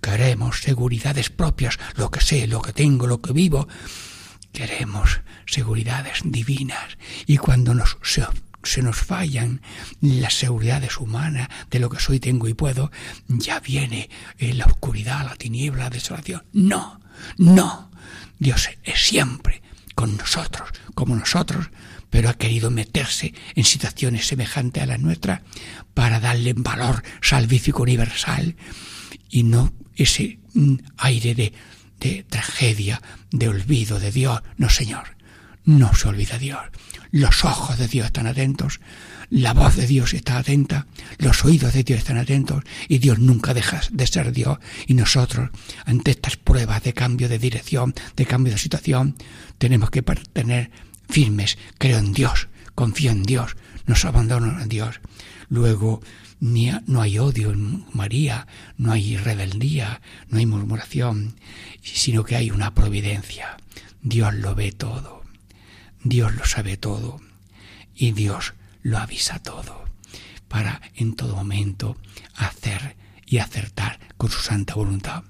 queremos 0.00 0.60
seguridades 0.60 1.28
propias, 1.28 1.78
lo 1.96 2.10
que 2.10 2.20
sé, 2.20 2.46
lo 2.46 2.62
que 2.62 2.72
tengo, 2.72 3.06
lo 3.06 3.20
que 3.20 3.34
vivo, 3.34 3.68
queremos 4.52 5.20
seguridades 5.46 6.20
divinas, 6.24 6.96
y 7.26 7.36
cuando 7.36 7.74
nos 7.74 7.98
se 8.02 8.24
nos 8.82 8.96
fallan 8.96 9.62
las 10.00 10.34
seguridades 10.34 10.98
humanas 10.98 11.48
de 11.70 11.78
lo 11.78 11.90
que 11.90 12.00
soy, 12.00 12.20
tengo 12.20 12.48
y 12.48 12.54
puedo, 12.54 12.90
ya 13.28 13.60
viene 13.60 14.10
eh, 14.38 14.54
la 14.54 14.66
oscuridad, 14.66 15.24
la 15.24 15.36
tiniebla, 15.36 15.84
la 15.84 15.90
desolación. 15.90 16.44
No, 16.52 17.00
no. 17.36 17.90
Dios 18.38 18.70
es 18.82 19.06
siempre 19.06 19.62
con 19.94 20.16
nosotros, 20.16 20.70
como 20.94 21.14
nosotros, 21.14 21.68
pero 22.08 22.28
ha 22.28 22.34
querido 22.34 22.70
meterse 22.70 23.34
en 23.54 23.64
situaciones 23.64 24.26
semejantes 24.26 24.82
a 24.82 24.86
las 24.86 25.00
nuestras 25.00 25.42
para 25.94 26.20
darle 26.20 26.54
valor 26.54 27.02
salvífico 27.20 27.82
universal 27.82 28.56
y 29.28 29.42
no 29.42 29.72
ese 29.94 30.38
mm, 30.54 30.76
aire 30.96 31.34
de, 31.34 31.52
de 32.00 32.24
tragedia, 32.28 33.00
de 33.30 33.48
olvido 33.48 34.00
de 34.00 34.10
Dios. 34.10 34.42
No, 34.56 34.70
Señor, 34.70 35.16
no 35.64 35.94
se 35.94 36.08
olvida 36.08 36.38
Dios 36.38 36.60
los 37.10 37.44
ojos 37.44 37.78
de 37.78 37.88
Dios 37.88 38.06
están 38.06 38.26
atentos, 38.26 38.80
la 39.30 39.52
voz 39.52 39.76
de 39.76 39.86
Dios 39.86 40.14
está 40.14 40.38
atenta, 40.38 40.86
los 41.18 41.44
oídos 41.44 41.72
de 41.74 41.82
Dios 41.82 41.98
están 41.98 42.18
atentos 42.18 42.62
y 42.88 42.98
Dios 42.98 43.18
nunca 43.18 43.54
deja 43.54 43.80
de 43.90 44.06
ser 44.06 44.32
Dios. 44.32 44.58
Y 44.86 44.94
nosotros, 44.94 45.50
ante 45.84 46.12
estas 46.12 46.36
pruebas 46.36 46.82
de 46.82 46.94
cambio 46.94 47.28
de 47.28 47.38
dirección, 47.38 47.94
de 48.16 48.26
cambio 48.26 48.52
de 48.52 48.58
situación, 48.58 49.16
tenemos 49.58 49.90
que 49.90 50.02
tener 50.02 50.70
firmes, 51.08 51.58
creo 51.78 51.98
en 51.98 52.12
Dios, 52.12 52.48
confío 52.74 53.10
en 53.10 53.24
Dios, 53.24 53.56
nos 53.86 54.04
abandono 54.04 54.60
en 54.60 54.68
Dios. 54.68 55.00
Luego, 55.48 56.00
no 56.40 57.02
hay 57.02 57.18
odio 57.18 57.50
en 57.50 57.84
María, 57.92 58.46
no 58.78 58.92
hay 58.92 59.16
rebeldía, 59.16 60.00
no 60.28 60.38
hay 60.38 60.46
murmuración, 60.46 61.34
sino 61.82 62.24
que 62.24 62.36
hay 62.36 62.50
una 62.50 62.72
providencia. 62.72 63.56
Dios 64.02 64.34
lo 64.34 64.54
ve 64.54 64.72
todo. 64.72 65.19
Dios 66.02 66.34
lo 66.34 66.44
sabe 66.44 66.76
todo 66.76 67.20
y 67.94 68.12
Dios 68.12 68.54
lo 68.82 68.98
avisa 68.98 69.42
todo 69.42 69.84
para 70.48 70.80
en 70.94 71.14
todo 71.14 71.36
momento 71.36 71.96
hacer 72.34 72.96
y 73.26 73.38
acertar 73.38 74.00
con 74.16 74.30
su 74.30 74.40
santa 74.40 74.74
voluntad. 74.74 75.24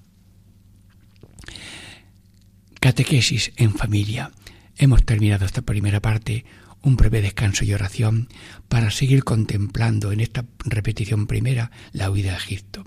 Catequesis 2.81 3.53
en 3.57 3.75
familia. 3.75 4.31
Hemos 4.79 5.05
terminado 5.05 5.45
esta 5.45 5.61
primera 5.61 6.01
parte, 6.01 6.47
un 6.81 6.97
breve 6.97 7.21
descanso 7.21 7.65
y 7.65 7.75
oración 7.75 8.29
para 8.69 8.91
seguir 8.91 9.25
contemplando 9.25 10.13
en 10.13 10.21
esta 10.21 10.47
repetición 10.65 11.27
primera 11.27 11.71
la 11.93 12.11
huida 12.11 12.31
de 12.31 12.39
Egipto. 12.39 12.87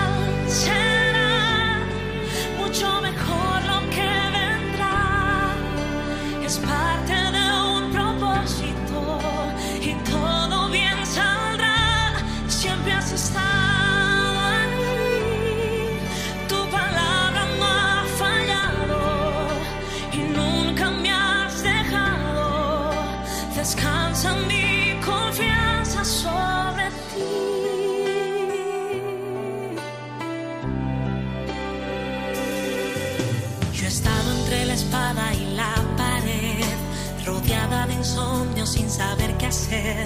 sin 38.65 38.89
saber 38.89 39.35
qué 39.37 39.47
hacer, 39.47 40.05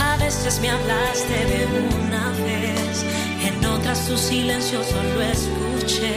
A 0.00 0.16
veces 0.16 0.60
me 0.60 0.70
hablaste 0.70 1.44
de 1.52 1.66
una 2.02 2.30
vez, 2.30 3.04
en 3.46 3.64
otras 3.64 4.06
tu 4.06 4.16
silencio 4.16 4.82
solo 4.82 5.22
escuché. 5.22 6.16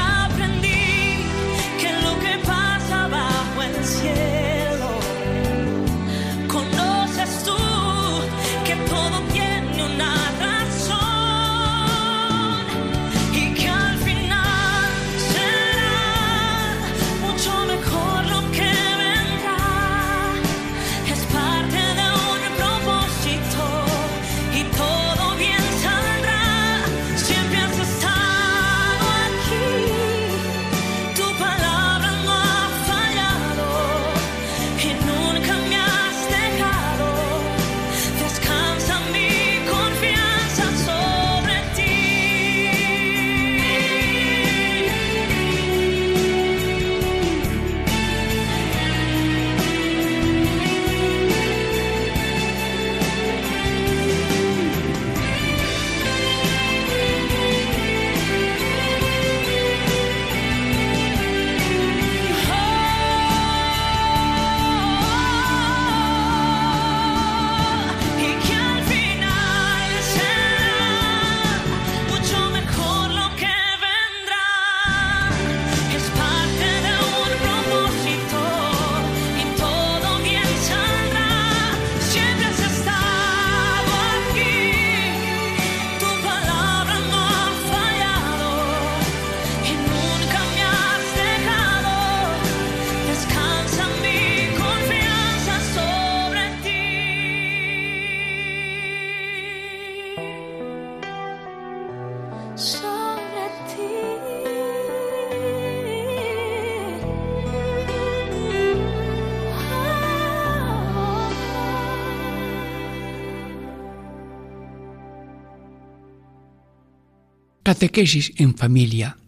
Catequesis 117.77 118.33
en 118.37 118.57
familia. 118.57 119.19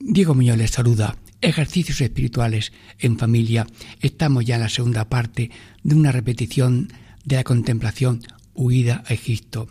Diego 0.00 0.34
Muñoz 0.34 0.56
les 0.56 0.70
saluda. 0.70 1.18
Ejercicios 1.42 2.00
espirituales 2.00 2.72
en 2.98 3.18
familia. 3.18 3.66
Estamos 4.00 4.46
ya 4.46 4.54
en 4.54 4.62
la 4.62 4.70
segunda 4.70 5.10
parte 5.10 5.50
de 5.82 5.94
una 5.94 6.10
repetición 6.10 6.90
de 7.26 7.36
la 7.36 7.44
contemplación 7.44 8.22
Huida 8.54 9.04
a 9.06 9.12
Egipto. 9.12 9.68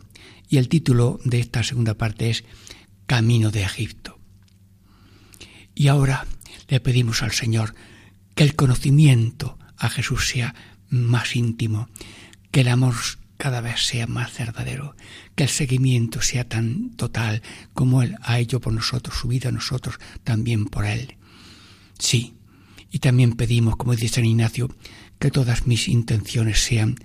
Y 0.48 0.58
el 0.58 0.70
título 0.70 1.20
de 1.26 1.40
esta 1.40 1.64
segunda 1.64 1.96
parte 1.96 2.30
es 2.30 2.44
Camino 3.08 3.50
de 3.50 3.64
Egipto. 3.64 4.20
Y 5.74 5.88
ahora 5.88 6.28
le 6.68 6.80
pedimos 6.80 7.24
al 7.24 7.32
Señor 7.32 7.74
que 8.36 8.44
el 8.44 8.56
conocimiento 8.56 9.58
a 9.78 9.90
Jesús 9.90 10.28
sea 10.28 10.54
más 10.90 11.36
íntimo, 11.36 11.90
que 12.52 12.62
el 12.62 12.68
amor 12.68 12.94
cada 13.41 13.62
vez 13.62 13.80
sea 13.84 14.06
más 14.06 14.38
verdadero, 14.38 14.95
que 15.34 15.45
el 15.45 15.49
seguimiento 15.49 16.21
sea 16.21 16.47
tan 16.47 16.91
total 16.91 17.41
como 17.73 18.04
Él 18.04 18.15
ha 18.21 18.38
hecho 18.38 18.62
por 18.62 18.71
nosotros, 18.71 19.17
su 19.17 19.30
vida 19.30 19.49
a 19.49 19.51
nosotros, 19.51 19.95
también 20.23 20.65
por 20.65 20.86
Él. 20.86 21.17
Sí, 21.97 22.36
y 22.91 22.99
también 22.99 23.34
pedimos, 23.34 23.77
como 23.77 23.95
dice 23.95 24.10
San 24.10 24.25
Ignacio, 24.25 24.69
que 25.17 25.32
todas 25.32 25.65
mis 25.65 25.88
intenciones 25.88 26.63
sean 26.63 26.97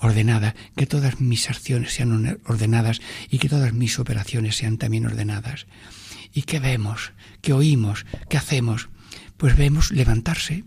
ordenadas, 0.00 0.56
que 0.74 0.86
todas 0.86 1.20
mis 1.20 1.48
acciones 1.48 1.94
sean 1.94 2.40
ordenadas 2.46 3.00
y 3.30 3.38
que 3.38 3.48
todas 3.48 3.72
mis 3.72 4.00
operaciones 4.00 4.56
sean 4.56 4.78
también 4.78 5.06
ordenadas. 5.06 5.68
¿Y 6.34 6.42
qué 6.42 6.58
vemos? 6.58 7.12
¿Qué 7.42 7.52
oímos? 7.52 8.06
¿Qué 8.28 8.36
hacemos? 8.36 8.88
Pues 9.36 9.56
vemos 9.56 9.92
levantarse, 9.92 10.64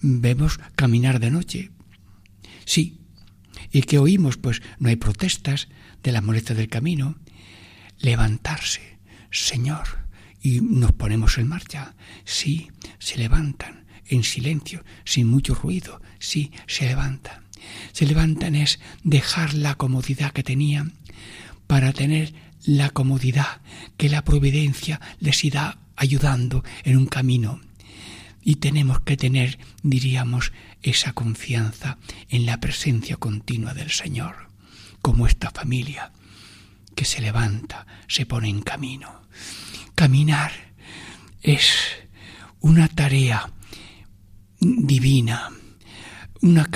vemos 0.00 0.60
caminar 0.76 1.18
de 1.18 1.32
noche. 1.32 1.72
Sí, 2.66 2.97
¿Y 3.72 3.82
que 3.82 3.98
oímos? 3.98 4.36
Pues 4.36 4.62
no 4.78 4.88
hay 4.88 4.96
protestas 4.96 5.68
de 6.02 6.12
la 6.12 6.20
molestia 6.20 6.54
del 6.54 6.68
camino. 6.68 7.16
Levantarse, 7.98 8.98
Señor, 9.30 10.06
y 10.42 10.60
nos 10.60 10.92
ponemos 10.92 11.38
en 11.38 11.48
marcha. 11.48 11.94
Sí, 12.24 12.70
se 12.98 13.18
levantan 13.18 13.86
en 14.06 14.22
silencio, 14.24 14.84
sin 15.04 15.26
mucho 15.26 15.54
ruido. 15.54 16.00
Sí, 16.18 16.52
se 16.66 16.86
levantan. 16.86 17.44
Se 17.92 18.06
levantan 18.06 18.54
es 18.54 18.78
dejar 19.02 19.54
la 19.54 19.74
comodidad 19.74 20.32
que 20.32 20.42
tenían 20.42 20.94
para 21.66 21.92
tener 21.92 22.32
la 22.64 22.90
comodidad 22.90 23.60
que 23.96 24.08
la 24.08 24.24
providencia 24.24 25.00
les 25.20 25.44
irá 25.44 25.78
ayudando 25.96 26.64
en 26.84 26.96
un 26.96 27.06
camino. 27.06 27.60
y 28.42 28.56
tenemos 28.56 29.00
que 29.00 29.18
tener, 29.18 29.58
diríamos, 29.82 30.52
esa 30.82 31.12
confianza 31.12 31.98
en 32.28 32.46
la 32.46 32.60
presencia 32.60 33.16
continua 33.16 33.74
del 33.74 33.90
Señor, 33.90 34.48
como 35.02 35.26
esta 35.26 35.50
familia 35.50 36.12
que 36.94 37.04
se 37.04 37.20
levanta, 37.20 37.86
se 38.08 38.26
pone 38.26 38.48
en 38.48 38.62
camino. 38.62 39.22
Caminar 39.94 40.52
es 41.42 41.70
una 42.60 42.88
tarea 42.88 43.50
divina, 44.60 45.50
una 46.40 46.66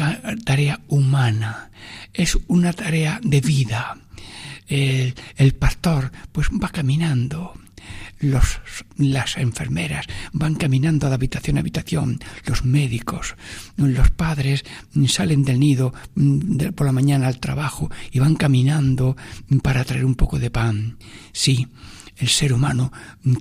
tarea 0.44 0.80
humana, 0.88 1.70
es 2.12 2.38
una 2.46 2.72
tarea 2.72 3.20
de 3.22 3.40
vida. 3.40 3.98
El, 4.68 5.14
el 5.36 5.54
pastor 5.54 6.12
pues 6.30 6.48
va 6.50 6.68
caminando, 6.68 7.54
los, 8.20 8.60
las 8.96 9.36
enfermeras 9.36 10.06
van 10.32 10.54
caminando 10.54 11.08
de 11.08 11.14
habitación 11.14 11.56
a 11.56 11.60
habitación, 11.60 12.20
los 12.46 12.64
médicos, 12.64 13.36
los 13.76 14.10
padres 14.10 14.64
salen 15.08 15.44
del 15.44 15.60
nido 15.60 15.92
mm, 16.14 16.72
por 16.74 16.86
la 16.86 16.92
mañana 16.92 17.26
al 17.26 17.40
trabajo 17.40 17.90
y 18.10 18.18
van 18.18 18.36
caminando 18.36 19.16
para 19.62 19.84
traer 19.84 20.04
un 20.04 20.14
poco 20.14 20.38
de 20.38 20.50
pan. 20.50 20.96
Sí, 21.32 21.68
el 22.16 22.28
ser 22.28 22.52
humano 22.52 22.92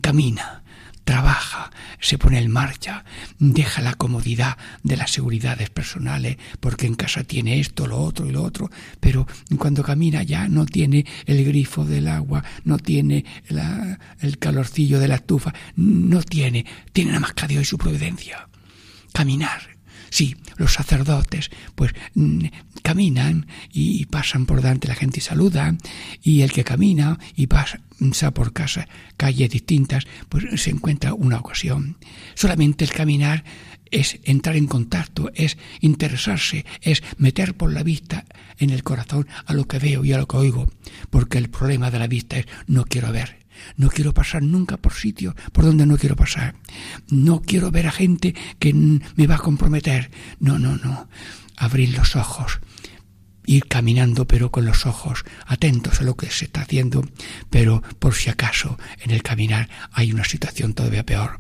camina, 0.02 0.61
trabaja, 1.04 1.72
se 2.00 2.18
pone 2.18 2.40
en 2.40 2.52
marcha, 2.52 3.04
deja 3.40 3.82
la 3.82 3.94
comodidad 3.94 4.58
de 4.84 4.98
las 4.98 5.12
seguridades 5.12 5.70
personales, 5.70 6.38
porque 6.60 6.88
en 6.88 6.96
casa 6.96 7.24
tiene 7.24 7.60
esto, 7.60 7.88
lo 7.88 8.00
otro 8.00 8.26
y 8.26 8.32
lo 8.32 8.44
otro, 8.44 8.70
pero 9.00 9.28
cuando 9.58 9.84
camina 9.84 10.24
ya 10.24 10.48
no 10.48 10.66
tiene 10.66 11.06
el 11.26 11.44
grifo 11.44 11.86
del 11.86 12.08
agua, 12.08 12.44
no 12.64 12.78
tiene 12.78 13.26
el 14.20 14.38
calorcillo 14.38 15.00
de 15.00 15.08
la 15.08 15.16
estufa, 15.16 15.54
no 15.76 16.22
tiene, 16.24 16.66
tiene 16.94 17.12
nada 17.12 17.22
más 17.22 17.34
que 17.34 17.48
Dios 17.48 17.64
y 17.64 17.66
su 17.66 17.78
providencia. 17.78 18.48
Caminar, 19.14 19.71
Sí, 20.12 20.36
los 20.58 20.74
sacerdotes, 20.74 21.50
pues 21.74 21.94
mm, 22.16 22.46
caminan 22.84 23.48
y 23.72 24.06
pasan 24.08 24.46
por 24.46 24.62
delante 24.62 24.90
la 24.90 24.96
gente 24.96 25.20
y 25.20 25.22
saludan, 25.22 25.78
y 26.22 26.42
el 26.42 26.52
que 26.52 26.66
camina 26.66 27.18
y 27.36 27.48
pasa 27.48 27.80
por 28.34 28.52
casa, 28.52 28.90
calles 29.16 29.50
distintas, 29.50 30.06
pues 30.28 30.62
se 30.62 30.70
encuentra 30.70 31.14
una 31.14 31.40
ocasión. 31.40 31.96
Solamente 32.36 32.84
el 32.84 32.92
caminar 32.92 33.46
es 33.90 34.20
entrar 34.26 34.58
en 34.58 34.68
contacto, 34.68 35.32
es 35.34 35.58
interesarse, 35.80 36.66
es 36.82 37.04
meter 37.18 37.56
por 37.56 37.72
la 37.72 37.84
vista 37.84 38.26
en 38.58 38.70
el 38.70 38.84
corazón 38.84 39.28
a 39.46 39.54
lo 39.54 39.66
que 39.66 39.80
veo 39.80 40.04
y 40.04 40.12
a 40.12 40.18
lo 40.18 40.28
que 40.28 40.38
oigo, 40.38 40.68
porque 41.10 41.38
el 41.38 41.50
problema 41.50 41.90
de 41.90 42.00
la 42.00 42.08
vista 42.08 42.38
es 42.38 42.48
no 42.68 42.84
quiero 42.84 43.14
ver, 43.14 43.41
no 43.78 43.90
quiero 43.90 44.14
pasar 44.14 44.44
nunca 44.44 44.78
por 44.78 44.94
sitios 44.94 45.36
por 45.52 45.66
donde 45.66 45.86
no 45.86 45.98
quiero 45.98 46.16
pasar. 46.16 46.56
No 47.10 47.42
quiero 47.42 47.72
ver 47.72 47.88
a 47.88 47.92
gente 47.92 48.36
que 48.60 48.74
me 48.74 49.28
va 49.28 49.36
a 49.36 49.40
comprometer. 49.40 50.12
No, 50.40 50.60
no, 50.60 50.78
no. 50.78 51.08
Abrir 51.58 51.98
los 51.98 52.16
ojos. 52.16 52.60
Ir 53.46 53.68
caminando 53.68 54.28
pero 54.28 54.52
con 54.52 54.66
los 54.66 54.86
ojos 54.86 55.24
atentos 55.48 56.00
a 56.00 56.04
lo 56.04 56.16
que 56.16 56.30
se 56.30 56.46
está 56.46 56.62
haciendo, 56.62 57.04
pero 57.50 57.82
por 58.00 58.14
si 58.14 58.30
acaso 58.30 58.78
en 59.00 59.12
el 59.12 59.24
caminar 59.24 59.68
hay 59.92 60.12
una 60.12 60.24
situación 60.24 60.74
todavía 60.74 61.06
peor 61.06 61.40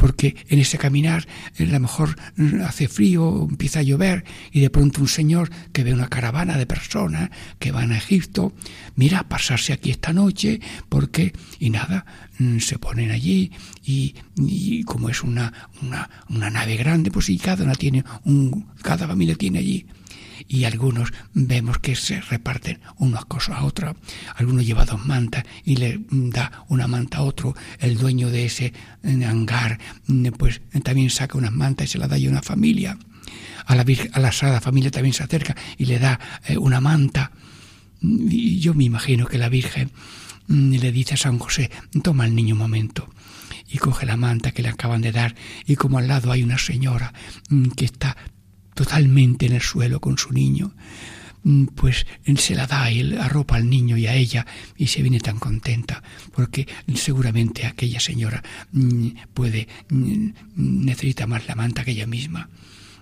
porque 0.00 0.34
en 0.48 0.58
ese 0.58 0.78
caminar 0.78 1.28
a 1.58 1.62
lo 1.62 1.78
mejor 1.78 2.16
hace 2.64 2.88
frío, 2.88 3.46
empieza 3.50 3.80
a 3.80 3.82
llover 3.82 4.24
y 4.50 4.60
de 4.60 4.70
pronto 4.70 5.02
un 5.02 5.08
señor 5.08 5.50
que 5.74 5.84
ve 5.84 5.92
una 5.92 6.08
caravana 6.08 6.56
de 6.56 6.64
personas 6.64 7.28
que 7.58 7.70
van 7.70 7.92
a 7.92 7.98
Egipto, 7.98 8.54
mira 8.96 9.28
pasarse 9.28 9.74
aquí 9.74 9.90
esta 9.90 10.14
noche 10.14 10.58
porque 10.88 11.34
y 11.58 11.68
nada, 11.68 12.06
mm, 12.38 12.60
se 12.60 12.78
ponen 12.78 13.10
allí 13.10 13.52
y, 13.84 14.14
como 14.84 15.10
es 15.10 15.22
una, 15.22 15.52
una, 15.82 16.08
una, 16.30 16.48
nave 16.48 16.76
grande, 16.76 17.10
pues 17.10 17.28
y 17.28 17.36
cada 17.36 17.62
una 17.62 17.74
tiene 17.74 18.02
un, 18.24 18.68
cada 18.80 19.06
familia 19.06 19.34
tiene 19.34 19.58
allí 19.58 19.84
y 20.50 20.64
algunos 20.64 21.12
vemos 21.32 21.78
que 21.78 21.94
se 21.94 22.20
reparten 22.20 22.80
unas 22.98 23.24
cosas 23.26 23.58
a 23.58 23.62
otras. 23.62 23.94
Alguno 24.34 24.62
lleva 24.62 24.84
dos 24.84 25.06
mantas 25.06 25.44
y 25.64 25.76
le 25.76 26.00
da 26.10 26.64
una 26.66 26.88
manta 26.88 27.18
a 27.18 27.22
otro. 27.22 27.54
El 27.78 27.96
dueño 27.96 28.30
de 28.30 28.46
ese 28.46 28.72
eh, 29.04 29.24
hangar 29.24 29.78
mm, 30.08 30.26
pues 30.36 30.60
también 30.82 31.08
saca 31.08 31.38
unas 31.38 31.52
mantas 31.52 31.86
y 31.86 31.92
se 31.92 31.98
las 31.98 32.08
da 32.08 32.16
a 32.16 32.28
una 32.28 32.42
familia. 32.42 32.98
A 33.64 33.76
la, 33.76 33.84
a 34.12 34.20
la 34.20 34.32
Sagrada 34.32 34.60
Familia 34.60 34.90
también 34.90 35.14
se 35.14 35.22
acerca 35.22 35.54
y 35.78 35.84
le 35.84 36.00
da 36.00 36.18
eh, 36.44 36.58
una 36.58 36.80
manta. 36.80 37.30
Y 38.02 38.58
yo 38.58 38.74
me 38.74 38.82
imagino 38.82 39.26
que 39.26 39.38
la 39.38 39.48
Virgen 39.48 39.92
mm, 40.48 40.72
le 40.72 40.90
dice 40.90 41.14
a 41.14 41.16
San 41.16 41.38
José, 41.38 41.70
toma 42.02 42.24
al 42.24 42.34
niño 42.34 42.56
un 42.56 42.60
momento 42.60 43.08
y 43.68 43.78
coge 43.78 44.04
la 44.04 44.16
manta 44.16 44.50
que 44.50 44.62
le 44.62 44.68
acaban 44.68 45.00
de 45.00 45.12
dar 45.12 45.36
y 45.64 45.76
como 45.76 45.98
al 45.98 46.08
lado 46.08 46.32
hay 46.32 46.42
una 46.42 46.58
señora 46.58 47.14
mm, 47.50 47.68
que 47.68 47.84
está 47.84 48.16
totalmente 48.80 49.44
en 49.44 49.52
el 49.52 49.60
suelo 49.60 50.00
con 50.00 50.16
su 50.16 50.32
niño, 50.32 50.72
mm, 51.42 51.66
pues 51.74 52.06
se 52.36 52.54
la 52.54 52.66
da 52.66 52.90
y 52.90 53.14
arropa 53.14 53.56
al 53.56 53.68
niño 53.68 53.98
y 53.98 54.06
a 54.06 54.14
ella 54.14 54.46
y 54.74 54.86
se 54.86 55.02
viene 55.02 55.20
tan 55.20 55.38
contenta 55.38 56.02
porque 56.32 56.66
seguramente 56.94 57.66
aquella 57.66 58.00
señora 58.00 58.42
mm, 58.72 59.08
puede 59.34 59.68
mm, 59.90 60.30
necesita 60.56 61.26
más 61.26 61.46
la 61.46 61.56
manta 61.56 61.84
que 61.84 61.90
ella 61.90 62.06
misma. 62.06 62.48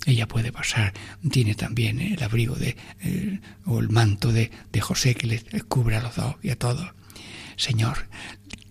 Ella 0.05 0.27
puede 0.27 0.51
pasar 0.51 0.93
tiene 1.31 1.55
también 1.55 2.01
el 2.01 2.21
abrigo 2.25 2.57
de 2.57 2.77
eh, 3.01 3.39
o 3.65 3.79
el 3.79 3.89
manto 3.89 4.33
de, 4.33 4.51
de 4.73 4.81
José 4.81 5.15
que 5.15 5.29
le 5.29 5.41
cubre 5.69 5.95
a 5.95 6.03
los 6.03 6.17
dos 6.17 6.35
y 6.43 6.51
a 6.51 6.59
todos. 6.59 6.91
Señor 7.55 8.09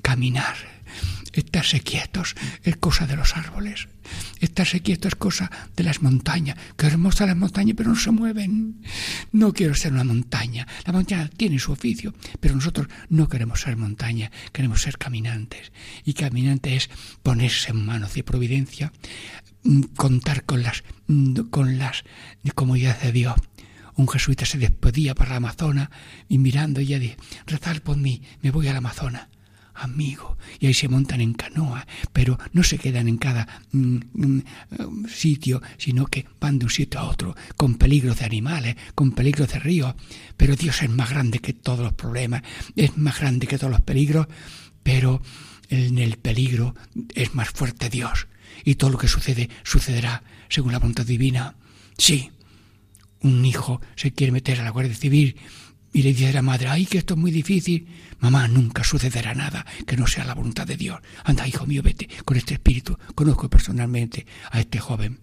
caminar 0.02 0.58
estarse 1.34 1.82
quietos 1.82 2.36
es 2.64 2.78
cosa 2.78 3.06
de 3.08 3.16
los 3.16 3.36
árboles 3.36 3.88
Estarse 4.40 4.82
quieto 4.82 5.08
es 5.08 5.16
cosa 5.16 5.52
de 5.76 5.84
las 5.84 6.02
montañas. 6.02 6.58
Qué 6.78 6.88
hermosa 6.88 7.26
las 7.26 7.36
montañas, 7.36 7.76
pero 7.76 7.90
no 7.90 7.96
se 7.96 8.12
mueven. 8.12 8.82
No 9.32 9.54
quiero 9.54 9.74
ser 9.76 9.94
una 9.94 10.04
montaña. 10.04 10.68
La 10.86 10.94
montaña 10.94 11.30
tiene 11.36 11.60
su 11.60 11.72
oficio, 11.72 12.14
pero 12.40 12.56
nosotros 12.56 12.88
no 13.10 13.28
queremos 13.28 13.62
ser 13.62 13.78
montaña, 13.78 14.32
queremos 14.52 14.82
ser 14.82 14.98
caminantes. 14.98 15.72
Y 16.06 16.14
caminante 16.14 16.76
es 16.76 16.90
ponerse 17.24 17.72
en 17.72 17.86
manos 17.86 18.14
de 18.14 18.24
providencia, 18.24 18.94
mm, 19.64 19.82
contar 19.96 20.44
con 20.44 20.64
las, 20.64 20.84
mm, 21.08 21.50
con 21.50 21.78
las 21.78 22.04
comodidades 22.56 23.02
de 23.02 23.12
Dios. 23.12 23.36
Un 23.96 24.08
jesuita 24.08 24.46
se 24.46 24.60
despedía 24.60 25.16
para 25.16 25.32
la 25.32 25.38
Amazona 25.38 25.90
y 26.30 26.38
mirando 26.38 26.80
ella 26.80 27.00
dice, 27.00 27.18
rezar 27.48 27.82
por 27.82 27.98
mí, 27.98 28.22
me 28.42 28.52
voy 28.52 28.68
a 28.68 28.72
la 28.72 28.78
Amazona 28.78 29.30
amigo, 29.78 30.38
y 30.60 30.68
ahí 30.68 30.74
se 30.74 30.88
montan 30.88 31.22
en 31.22 31.34
canoa, 31.34 31.86
pero 32.14 32.38
no 32.54 32.64
se 32.64 32.78
quedan 32.78 33.08
en 33.08 33.18
cada 33.18 33.48
mm, 33.72 33.98
mm, 34.14 34.42
sitio, 35.08 35.62
sino 35.78 36.06
que 36.08 36.26
van 36.40 36.60
de 36.60 36.66
un 36.66 36.72
sitio 36.72 37.00
a 37.00 37.10
otro, 37.10 37.36
con 37.56 37.76
peligros 37.76 38.20
de 38.20 38.26
animales, 38.26 38.76
con 38.96 39.12
peligros 39.12 39.50
de 39.50 39.60
ríos, 39.60 39.96
pero 40.36 40.56
Dios 40.56 40.82
es 40.82 40.90
más 40.90 41.10
grande 41.10 41.40
que 41.40 41.54
todos 41.54 41.80
los 41.80 41.94
problemas, 41.94 42.44
es 42.76 42.98
más 42.98 43.20
grande 43.20 43.48
que 43.48 43.58
todos 43.58 43.72
los 43.72 43.82
peligros, 43.82 44.28
pero 44.84 45.22
en 45.70 45.98
el 45.98 46.18
peligro 46.18 46.76
es 47.14 47.36
más 47.36 47.50
fuerte 47.50 47.90
Dios, 47.90 48.28
y 48.64 48.76
todo 48.76 48.92
lo 48.92 48.98
que 48.98 49.08
sucede 49.08 49.50
sucederá 49.64 50.24
según 50.50 50.72
la 50.72 50.80
voluntad 50.80 51.06
divina. 51.06 51.56
Sí, 51.98 52.32
un 53.22 53.46
hijo 53.46 53.82
se 53.96 54.12
quiere 54.12 54.32
meter 54.32 54.60
a 54.60 54.64
la 54.64 54.70
Guardia 54.70 54.96
Civil 54.96 55.36
y 55.94 56.04
le 56.04 56.10
dice 56.10 56.30
a 56.30 56.34
la 56.34 56.42
madre, 56.42 56.68
ay, 56.68 56.86
que 56.86 56.98
esto 56.98 57.14
es 57.14 57.20
muy 57.20 57.32
difícil. 57.32 57.88
Mamá, 58.20 58.48
nunca 58.48 58.84
sucederá 58.84 59.34
nada 59.34 59.66
que 59.86 59.98
no 59.98 60.08
sea 60.08 60.26
la 60.26 60.36
voluntad 60.36 60.68
de 60.68 60.78
Dios. 60.78 61.00
Anda, 61.24 61.48
hijo 61.48 61.66
mío, 61.66 61.82
vete 61.82 62.08
con 62.26 62.38
este 62.38 62.56
espíritu. 62.56 62.98
Conozco 63.16 63.50
personalmente 63.50 64.26
a 64.52 64.60
este 64.60 64.80
joven. 64.80 65.20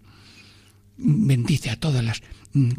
Bendice 0.97 1.71
a 1.71 1.79
todas 1.79 2.05
las 2.05 2.23
mm, 2.53 2.71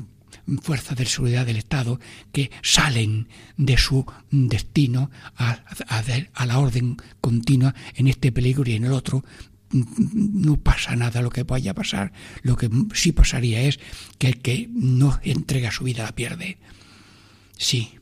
fuerzas 0.61 0.97
de 0.97 1.05
seguridad 1.05 1.45
del 1.45 1.57
Estado 1.57 1.99
que 2.31 2.51
salen 2.61 3.27
de 3.57 3.77
su 3.77 4.05
destino 4.31 5.11
a, 5.37 5.59
a, 5.87 6.45
la 6.45 6.59
orden 6.59 6.97
continua 7.21 7.75
en 7.95 8.07
este 8.07 8.31
peligro 8.31 8.69
y 8.69 8.75
en 8.75 8.85
el 8.85 8.93
otro, 8.93 9.23
no 9.71 10.57
pasa 10.57 10.95
nada 10.95 11.21
lo 11.21 11.29
que 11.29 11.43
vaya 11.43 11.71
a 11.71 11.75
pasar. 11.75 12.13
Lo 12.41 12.55
que 12.55 12.69
sí 12.93 13.11
pasaría 13.11 13.61
es 13.61 13.79
que 14.17 14.27
el 14.27 14.41
que 14.41 14.69
no 14.71 15.19
entrega 15.23 15.71
su 15.71 15.83
vida 15.83 16.03
la 16.03 16.15
pierde. 16.15 16.57
Sí. 17.57 17.99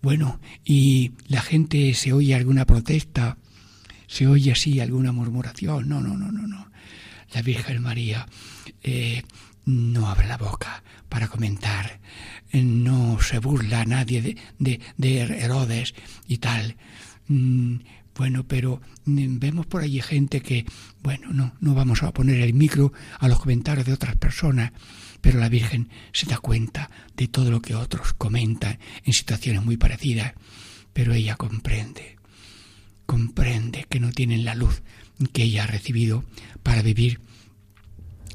Bueno, 0.00 0.40
y 0.64 1.12
la 1.26 1.40
gente 1.40 1.92
se 1.94 2.12
oye 2.12 2.34
alguna 2.34 2.66
protesta, 2.66 3.36
se 4.06 4.26
oye 4.26 4.52
así 4.52 4.80
alguna 4.80 5.12
murmuración. 5.12 5.88
No, 5.88 6.00
no, 6.00 6.16
no, 6.16 6.30
no, 6.30 6.46
no. 6.46 6.70
La 7.34 7.42
Virgen 7.42 7.82
María 7.82 8.26
eh, 8.82 9.22
no 9.66 10.08
abre 10.08 10.28
la 10.28 10.38
boca 10.38 10.82
para 11.08 11.28
comentar, 11.28 12.00
no 12.52 13.20
se 13.20 13.38
burla 13.38 13.82
a 13.82 13.84
nadie 13.84 14.22
de, 14.22 14.36
de, 14.58 14.80
de 14.96 15.20
Herodes 15.20 15.94
y 16.26 16.38
tal. 16.38 16.76
Mm, 17.28 17.76
bueno, 18.14 18.44
pero 18.44 18.80
mm, 19.04 19.38
vemos 19.38 19.66
por 19.66 19.82
allí 19.82 20.00
gente 20.00 20.40
que, 20.40 20.64
bueno, 21.02 21.28
no, 21.32 21.54
no 21.60 21.74
vamos 21.74 22.02
a 22.02 22.12
poner 22.12 22.40
el 22.40 22.54
micro 22.54 22.92
a 23.18 23.28
los 23.28 23.40
comentarios 23.40 23.86
de 23.86 23.92
otras 23.92 24.16
personas, 24.16 24.72
pero 25.20 25.38
la 25.38 25.48
Virgen 25.48 25.88
se 26.12 26.26
da 26.26 26.38
cuenta 26.38 26.90
de 27.16 27.28
todo 27.28 27.50
lo 27.50 27.60
que 27.60 27.74
otros 27.74 28.14
comentan 28.14 28.78
en 29.04 29.12
situaciones 29.12 29.64
muy 29.64 29.76
parecidas, 29.76 30.34
pero 30.92 31.14
ella 31.14 31.36
comprende, 31.36 32.16
comprende 33.06 33.86
que 33.88 34.00
no 34.00 34.12
tienen 34.12 34.44
la 34.44 34.54
luz 34.54 34.82
que 35.32 35.42
ella 35.42 35.64
ha 35.64 35.66
recibido 35.66 36.24
para 36.62 36.82
vivir 36.82 37.20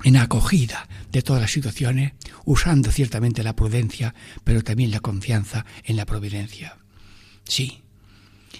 en 0.04 0.18
acogida 0.18 0.90
de 1.12 1.22
todas 1.22 1.42
las 1.42 1.52
situaciones, 1.52 2.14
usando 2.46 2.92
ciertamente 2.92 3.44
la 3.44 3.56
prudencia, 3.56 4.14
pero 4.44 4.62
también 4.62 4.92
la 4.92 5.00
confianza 5.00 5.66
en 5.86 5.96
la 5.96 6.06
providencia. 6.06 6.78
Sí. 7.46 7.82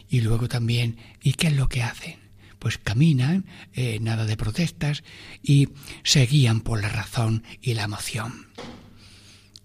Y 0.10 0.22
luego 0.22 0.48
también, 0.48 0.98
¿y 1.22 1.34
qué 1.34 1.48
es 1.48 1.54
lo 1.54 1.68
que 1.68 1.84
hacen? 1.84 2.23
Pues 2.64 2.78
caminan, 2.78 3.46
eh, 3.74 4.00
nada 4.00 4.26
de 4.26 4.38
protestas, 4.38 5.04
y 5.44 5.68
se 6.06 6.26
guían 6.26 6.62
por 6.62 6.82
la 6.82 6.88
razón 6.88 7.44
y 7.62 7.74
la 7.74 7.84
emoción. 7.84 8.48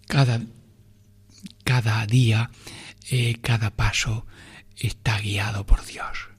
Cada, 0.08 0.40
cada 1.62 2.04
día, 2.06 2.50
eh, 3.08 3.36
cada 3.40 3.70
paso 3.70 4.26
está 4.76 5.20
guiado 5.20 5.64
por 5.64 5.86
Dios. 5.86 6.30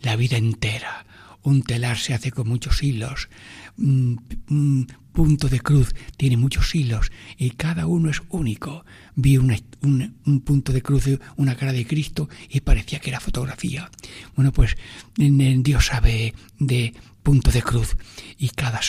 La 0.00 0.16
vida 0.16 0.38
entera. 0.38 1.06
Un 1.42 1.62
telar 1.62 1.98
se 1.98 2.14
hace 2.14 2.32
con 2.32 2.48
muchos 2.48 2.82
hilos, 2.82 3.28
un, 3.76 4.88
punto 5.18 5.48
de 5.48 5.58
cruz 5.58 5.96
tiene 6.16 6.36
muchos 6.36 6.76
hilos 6.76 7.10
y 7.36 7.50
cada 7.50 7.88
uno 7.88 8.08
es 8.08 8.22
único. 8.28 8.84
Vi 9.16 9.36
un, 9.36 9.50
punto 10.44 10.72
de 10.72 10.80
cruz, 10.80 11.06
una 11.34 11.56
cara 11.56 11.72
de 11.72 11.84
Cristo 11.84 12.28
y 12.48 12.60
parecía 12.60 13.00
que 13.00 13.10
era 13.10 13.18
fotografía. 13.18 13.90
Bueno, 14.36 14.52
pues 14.52 14.76
Dios 15.16 15.86
sabe 15.86 16.34
de 16.60 16.94
punto 17.24 17.50
de 17.50 17.62
cruz 17.62 17.96
y 18.38 18.50
cada, 18.50 18.80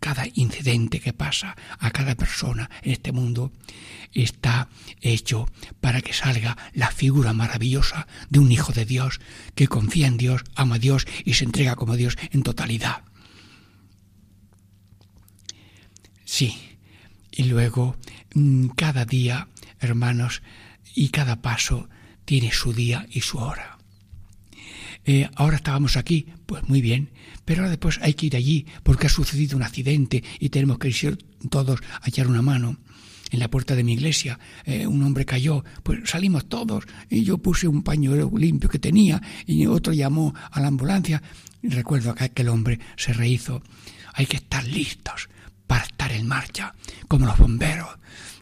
cada 0.00 0.26
incidente 0.34 1.00
que 1.00 1.14
pasa 1.14 1.56
a 1.78 1.90
cada 1.90 2.14
persona 2.14 2.68
en 2.82 2.92
este 2.92 3.12
mundo 3.12 3.50
está 4.12 4.68
hecho 5.00 5.48
para 5.80 6.02
que 6.02 6.12
salga 6.12 6.58
la 6.74 6.90
figura 6.90 7.32
maravillosa 7.32 8.06
de 8.28 8.38
un 8.38 8.52
hijo 8.52 8.72
de 8.74 8.84
Dios 8.84 9.18
que 9.54 9.66
confía 9.66 10.08
en 10.08 10.18
Dios, 10.18 10.42
ama 10.56 10.74
a 10.74 10.78
Dios 10.78 11.06
y 11.24 11.32
se 11.32 11.46
entrega 11.46 11.74
como 11.74 11.96
Dios 11.96 12.18
en 12.32 12.42
totalidad. 12.42 13.04
Sí. 16.30 16.54
Y 17.32 17.42
luego, 17.42 17.96
mm, 18.34 18.68
cada 18.76 19.04
día, 19.04 19.48
hermanos, 19.80 20.42
y 20.94 21.08
cada 21.08 21.42
paso 21.42 21.88
tiene 22.24 22.52
su 22.52 22.72
día 22.72 23.04
y 23.10 23.22
su 23.22 23.38
hora. 23.38 23.78
Eh, 25.04 25.28
ahora 25.34 25.56
estábamos 25.56 25.96
aquí, 25.96 26.28
pues 26.46 26.68
muy 26.68 26.82
bien, 26.82 27.10
pero 27.44 27.62
ahora 27.62 27.70
después 27.70 27.98
hay 28.00 28.14
que 28.14 28.26
ir 28.26 28.36
allí 28.36 28.64
porque 28.84 29.08
ha 29.08 29.10
sucedido 29.10 29.56
un 29.56 29.64
accidente 29.64 30.22
y 30.38 30.50
tenemos 30.50 30.78
que 30.78 30.90
ir 30.90 31.18
todos 31.50 31.80
a 32.00 32.08
echar 32.08 32.28
una 32.28 32.42
mano. 32.42 32.76
En 33.32 33.40
la 33.40 33.50
puerta 33.50 33.74
de 33.74 33.82
mi 33.82 33.94
iglesia 33.94 34.38
eh, 34.64 34.86
un 34.86 35.02
hombre 35.02 35.26
cayó, 35.26 35.64
pues 35.82 36.08
salimos 36.08 36.48
todos 36.48 36.84
y 37.08 37.24
yo 37.24 37.38
puse 37.38 37.66
un 37.66 37.82
pañuelo 37.82 38.30
limpio 38.36 38.70
que 38.70 38.78
tenía 38.78 39.20
y 39.46 39.66
otro 39.66 39.92
llamó 39.92 40.32
a 40.52 40.60
la 40.60 40.68
ambulancia. 40.68 41.24
Recuerdo 41.60 42.14
que 42.14 42.24
aquel 42.24 42.50
hombre 42.50 42.78
se 42.96 43.14
rehizo. 43.14 43.64
Hay 44.14 44.26
que 44.26 44.36
estar 44.36 44.64
listos 44.64 45.28
para 45.70 45.84
estar 45.84 46.10
en 46.10 46.26
marcha, 46.26 46.74
como 47.06 47.26
los 47.26 47.38
bomberos, 47.38 47.96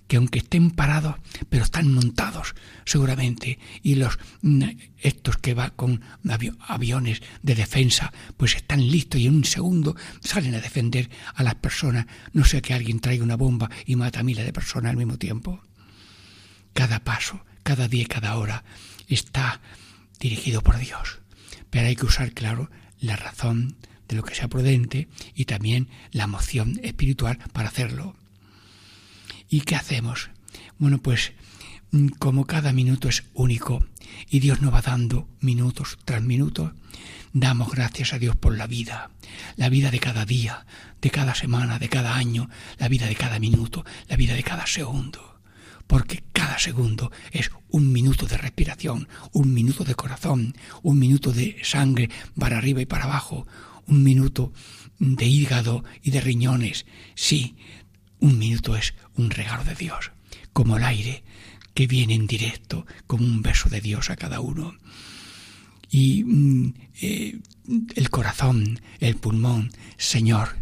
que 0.07 0.17
aunque 0.17 0.39
estén 0.39 0.71
parados, 0.71 1.17
pero 1.51 1.63
están 1.63 1.93
montados 1.93 2.55
seguramente, 2.87 3.59
y 3.83 3.97
los 3.97 4.19
mm, 4.41 4.63
estos 4.97 5.37
que 5.37 5.53
van 5.53 5.73
con 5.77 6.01
aviones 6.23 7.21
de 7.43 7.55
defensa, 7.55 8.15
pues 8.39 8.57
están 8.57 8.81
listos 8.81 9.21
y 9.21 9.27
en 9.27 9.37
un 9.37 9.45
segundo 9.45 9.95
salen 10.21 10.55
a 10.55 10.63
defender 10.63 11.11
a 11.35 11.43
las 11.43 11.57
personas, 11.57 12.07
no 12.33 12.47
sea 12.47 12.63
que 12.63 12.73
alguien 12.73 12.99
traiga 12.99 13.25
una 13.25 13.37
bomba 13.37 13.69
y 13.85 13.97
mata 13.97 14.21
a 14.21 14.23
miles 14.23 14.47
de 14.47 14.55
personas 14.55 14.89
al 14.89 14.97
mismo 14.97 15.19
tiempo. 15.19 15.61
Cada 16.73 17.05
paso, 17.05 17.45
cada 17.63 17.89
día 17.89 18.05
y 18.05 18.07
cada 18.07 18.39
hora 18.39 18.65
está 19.07 19.61
dirigido 20.19 20.63
por 20.63 20.79
Dios, 20.79 21.19
pero 21.69 21.89
hay 21.89 21.95
que 21.95 22.07
usar, 22.07 22.33
claro, 22.33 22.71
la 23.01 23.17
razón, 23.17 23.77
de 24.09 24.17
lo 24.17 24.23
que 24.23 24.35
sea 24.35 24.49
prudente 24.49 25.09
y 25.35 25.45
también 25.45 25.89
la 26.13 26.25
emoción 26.25 26.81
espiritual 26.83 27.39
para 27.53 27.69
hacerlo. 27.69 28.17
¿Y 29.49 29.63
qué 29.63 29.77
hacemos? 29.77 30.31
Bueno, 30.79 30.99
pues 30.99 31.33
mm, 31.91 32.09
como 32.19 32.47
cada 32.47 32.73
minuto 32.73 33.09
es 33.09 33.25
único 33.35 33.87
y 34.31 34.41
Dios 34.41 34.61
nos 34.61 34.73
va 34.73 34.83
dando 34.83 35.29
minutos 35.41 35.99
tras 36.05 36.23
minutos, 36.23 36.73
damos 37.33 37.71
gracias 37.71 38.13
a 38.13 38.19
Dios 38.19 38.37
por 38.37 38.57
la 38.57 38.67
vida, 38.67 39.11
la 39.57 39.69
vida 39.69 39.91
de 39.91 40.01
cada 40.01 40.25
día, 40.25 40.67
de 41.01 41.11
cada 41.11 41.35
semana, 41.35 41.79
de 41.79 41.89
cada 41.89 42.17
año, 42.17 42.49
la 42.79 42.89
vida 42.89 43.07
de 43.07 43.17
cada 43.17 43.39
minuto, 43.39 43.85
la 44.09 44.17
vida 44.17 44.35
de 44.35 44.43
cada 44.43 44.67
segundo. 44.67 45.41
Porque 45.87 46.23
cada 46.33 46.59
segundo 46.59 47.11
es 47.33 47.51
un 47.71 47.93
minuto 47.93 48.27
de 48.27 48.37
respiración, 48.37 49.09
un 49.33 49.55
minuto 49.55 49.85
de 49.85 49.95
corazón, 49.95 50.55
un 50.83 50.99
minuto 50.99 51.33
de 51.33 51.57
sangre 51.63 52.11
para 52.39 52.59
arriba 52.59 52.83
y 52.83 52.87
para 52.87 53.05
abajo, 53.05 53.47
un 53.89 54.03
minuto 54.03 54.53
de 54.99 55.27
hígado 55.27 55.85
y 56.03 56.11
de 56.11 56.21
riñones. 56.21 56.87
Sí, 57.15 57.57
un 58.21 58.39
minuto 58.39 58.77
es 58.77 58.95
un 59.15 59.31
regalo 59.31 59.65
de 59.65 59.75
Dios, 59.75 60.13
como 60.53 60.77
el 60.77 60.85
aire 60.85 61.25
que 61.75 61.87
viene 61.87 62.15
en 62.15 62.27
directo, 62.27 62.87
como 63.07 63.25
un 63.25 63.43
beso 63.43 63.69
de 63.69 63.81
Dios 63.81 64.11
a 64.11 64.17
cada 64.17 64.41
uno. 64.41 64.75
Y 65.91 66.25
mm, 66.25 66.75
eh, 67.01 67.39
el 67.95 68.11
corazón, 68.11 68.81
el 69.01 69.17
pulmón, 69.17 69.71
Señor, 69.97 70.57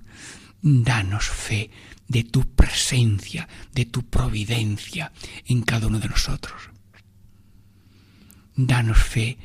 danos 0.63 1.25
fe 1.25 1.71
de 2.09 2.23
tu 2.25 2.45
presencia, 2.55 3.49
de 3.73 3.87
tu 3.87 4.05
providencia 4.05 5.13
en 5.47 5.63
cada 5.63 5.89
uno 5.89 5.99
de 5.99 6.09
nosotros. 6.09 6.71
Danos 8.55 8.99
fe 8.99 9.39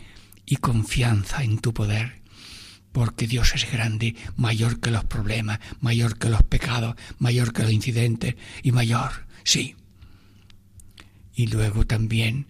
y 0.46 0.58
confianza 0.58 1.44
en 1.44 1.60
tu 1.60 1.74
poder 1.74 2.21
porque 2.92 3.28
Dios 3.28 3.54
es 3.56 3.72
grande, 3.72 4.16
mayor 4.36 4.80
que 4.80 4.92
los 4.92 5.06
problemas, 5.06 5.60
mayor 5.80 6.18
que 6.18 6.30
los 6.30 6.44
pecados, 6.44 6.96
mayor 7.20 7.54
que 7.54 7.64
los 7.64 7.72
incidentes 7.72 8.36
y 8.64 8.72
mayor, 8.72 9.26
sí. 9.44 9.76
Y 11.34 11.48
luego 11.48 11.86
también 11.86 12.48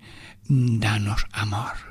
mm, 0.47 0.79
danos 0.79 1.25
amor 1.31 1.90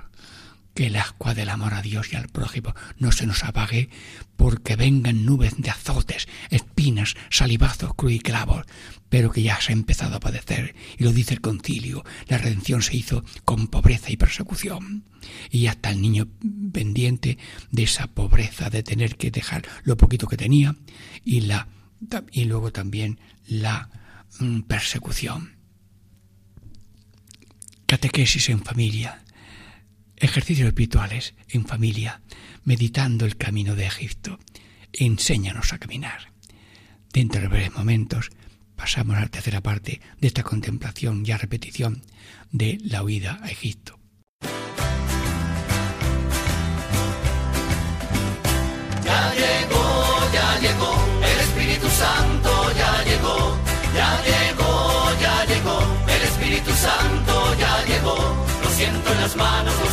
que 0.81 0.87
el 0.87 0.97
ascua 0.97 1.35
del 1.35 1.51
amor 1.51 1.75
a 1.75 1.83
Dios 1.83 2.11
y 2.11 2.17
al 2.17 2.31
prójimo 2.31 2.75
no 2.97 3.13
se 3.13 3.27
nos 3.27 3.45
apague, 3.45 3.91
porque 4.39 4.77
vengan 4.77 5.27
nubes 5.27 5.53
de 5.59 5.69
azotes, 5.69 6.27
espinas, 6.49 7.17
salivazos, 7.29 7.93
cruz 7.93 8.13
y 8.13 8.19
clavos, 8.19 8.65
pero 9.11 9.31
que 9.31 9.43
ya 9.43 9.61
se 9.61 9.73
ha 9.73 9.75
empezado 9.75 10.17
a 10.17 10.21
padecer, 10.21 10.75
y 10.97 11.05
lo 11.05 11.13
dice 11.13 11.35
el 11.35 11.43
concilio, 11.43 12.03
la 12.29 12.39
redención 12.39 12.81
se 12.81 12.97
hizo 12.97 13.23
con 13.45 13.67
pobreza 13.67 14.11
y 14.11 14.17
persecución, 14.17 15.05
y 15.51 15.67
hasta 15.67 15.91
el 15.91 16.01
niño 16.01 16.29
pendiente 16.73 17.37
de 17.71 17.83
esa 17.83 18.07
pobreza, 18.07 18.71
de 18.71 18.83
tener 18.83 19.19
que 19.19 19.31
dejar 19.31 19.69
lo 19.83 19.99
poquito 19.99 20.29
que 20.29 20.39
tenía, 20.39 20.77
y, 21.23 21.43
la, 21.43 21.69
y 22.33 22.47
luego 22.47 22.73
también 22.73 23.21
la 23.47 23.91
mm, 24.39 24.61
persecución. 24.61 25.57
Catequesis 27.85 28.49
en 28.49 28.63
familia, 28.63 29.23
ejercicios 30.21 30.69
espirituales 30.69 31.35
en 31.49 31.67
familia, 31.67 32.21
meditando 32.65 33.25
el 33.25 33.37
camino 33.37 33.75
de 33.75 33.87
Egipto. 33.87 34.39
Enséñanos 34.93 35.73
a 35.73 35.79
caminar. 35.79 36.33
Dentro 37.13 37.41
de 37.41 37.49
breves 37.49 37.75
momentos 37.75 38.31
pasamos 38.77 39.17
a 39.17 39.23
la 39.23 39.29
tercera 39.29 39.61
parte 39.61 40.01
de 40.21 40.27
esta 40.27 40.43
contemplación 40.43 41.25
y 41.27 41.33
a 41.33 41.39
repetición 41.39 42.03
de 42.53 42.79
la 42.83 43.03
huida 43.03 43.41
a 43.43 43.51
Egipto. 43.51 43.99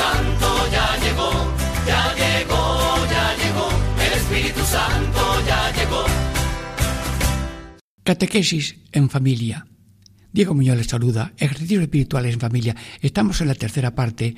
Santo 0.00 0.48
ya 0.72 0.88
llegó, 1.04 1.30
ya 1.86 2.02
llegó, 2.20 2.62
ya 3.14 3.24
llegó, 3.40 3.68
el 4.06 4.12
Espíritu 4.20 4.62
Santo 4.64 5.22
ya 5.46 5.60
llegó. 5.76 6.04
Catequesis 8.02 8.76
en 8.92 9.10
familia. 9.10 9.66
Diego 10.32 10.54
Muñoz 10.54 10.78
les 10.78 10.86
saluda. 10.86 11.34
Ejercicios 11.36 11.82
espirituales 11.82 12.32
en 12.32 12.40
familia. 12.40 12.76
Estamos 13.02 13.42
en 13.42 13.48
la 13.48 13.54
tercera 13.54 13.94
parte 13.94 14.36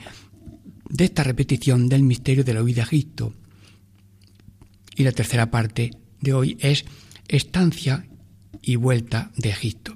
de 0.88 1.04
esta 1.04 1.22
repetición 1.22 1.88
del 1.88 2.02
misterio 2.02 2.42
de 2.42 2.54
la 2.54 2.62
huida 2.62 2.82
a 2.82 2.86
Egipto. 2.86 3.32
Y 4.96 5.04
la 5.04 5.12
tercera 5.12 5.52
parte 5.52 5.90
de 6.20 6.34
hoy 6.34 6.56
es 6.58 6.84
estancia 7.28 8.08
y 8.62 8.74
vuelta 8.74 9.30
de 9.36 9.50
Egipto. 9.50 9.94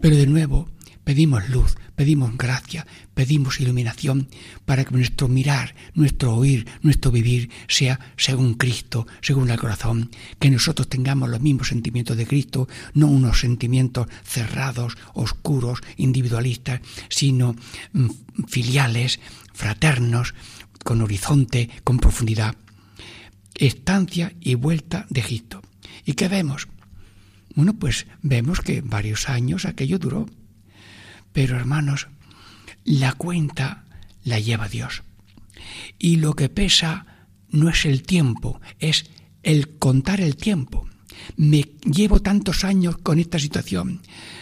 Pero 0.00 0.16
de 0.16 0.26
nuevo 0.26 0.70
pedimos 1.04 1.50
luz 1.50 1.76
pedimos 2.00 2.34
gracia, 2.38 2.86
pedimos 3.12 3.60
iluminación 3.60 4.28
para 4.64 4.86
que 4.86 4.94
nuestro 4.94 5.28
mirar, 5.28 5.74
nuestro 5.92 6.34
oír, 6.34 6.66
nuestro 6.80 7.10
vivir 7.10 7.50
sea 7.68 8.00
según 8.16 8.54
Cristo, 8.54 9.06
según 9.20 9.50
el 9.50 9.58
corazón, 9.58 10.10
que 10.38 10.48
nosotros 10.48 10.88
tengamos 10.88 11.28
los 11.28 11.42
mismos 11.42 11.68
sentimientos 11.68 12.16
de 12.16 12.26
Cristo, 12.26 12.68
no 12.94 13.06
unos 13.08 13.40
sentimientos 13.40 14.06
cerrados, 14.24 14.96
oscuros, 15.12 15.80
individualistas, 15.98 16.80
sino 17.10 17.54
mm, 17.92 18.08
filiales, 18.48 19.20
fraternos, 19.52 20.32
con 20.82 21.02
horizonte, 21.02 21.68
con 21.84 21.98
profundidad. 21.98 22.56
Estancia 23.56 24.32
y 24.40 24.54
vuelta 24.54 25.04
de 25.10 25.20
Egipto. 25.20 25.60
¿Y 26.06 26.14
qué 26.14 26.28
vemos? 26.28 26.66
Bueno, 27.54 27.74
pues 27.74 28.06
vemos 28.22 28.62
que 28.62 28.80
varios 28.80 29.28
años 29.28 29.66
aquello 29.66 29.98
duró. 29.98 30.24
Pero 31.32 31.56
hermanos, 31.56 32.08
la 32.84 33.12
cuenta 33.12 33.84
la 34.24 34.38
lleva 34.38 34.68
Dios. 34.68 35.02
Y 35.98 36.16
lo 36.16 36.34
que 36.34 36.48
pesa 36.48 37.06
no 37.50 37.68
es 37.68 37.84
el 37.84 38.02
tiempo, 38.02 38.60
es 38.78 39.06
el 39.42 39.78
contar 39.78 40.20
el 40.20 40.36
tiempo. 40.36 40.88
Me 41.36 41.62
llevo 41.84 42.20
tantos 42.20 42.64
años 42.64 42.96
con 42.98 43.18
esta 43.18 43.38
situación, 43.38 44.00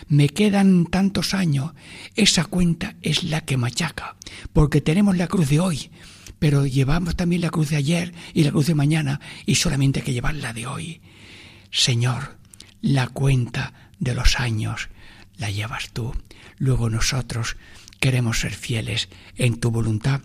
me 0.09 0.29
quedan 0.29 0.87
tantos 0.87 1.35
años. 1.35 1.73
Esa 2.15 2.45
cuenta 2.45 2.97
es 3.03 3.25
la 3.25 3.41
que 3.41 3.57
machaca, 3.57 4.17
porque 4.53 4.81
tenemos 4.81 5.17
la 5.17 5.27
cruz 5.27 5.49
de 5.49 5.61
hoy, 5.61 5.91
pero 6.39 6.67
llevamos 6.67 7.17
también 7.17 7.43
la 7.43 7.51
cruz 7.51 7.71
de 7.71 7.77
ayer 7.77 8.15
y 8.33 8.45
la 8.45 8.53
cruz 8.53 8.67
de 8.67 8.75
mañana, 8.75 9.21
y 9.45 9.57
solamente 9.57 10.01
hay 10.01 10.07
que 10.07 10.13
llevar 10.13 10.37
la 10.37 10.53
de 10.53 10.67
hoy. 10.67 11.01
Señor, 11.71 12.39
la 12.81 13.09
cuenta 13.09 13.91
de 13.99 14.15
los 14.15 14.39
años 14.39 14.89
la 15.39 15.51
llevas 15.51 15.91
tú. 15.93 16.15
Luego 16.59 16.91
nosotros 16.91 17.57
queremos 18.01 18.41
ser 18.41 18.55
fieles 18.55 19.09
en 19.37 19.59
tu 19.59 19.71
voluntad 19.71 20.21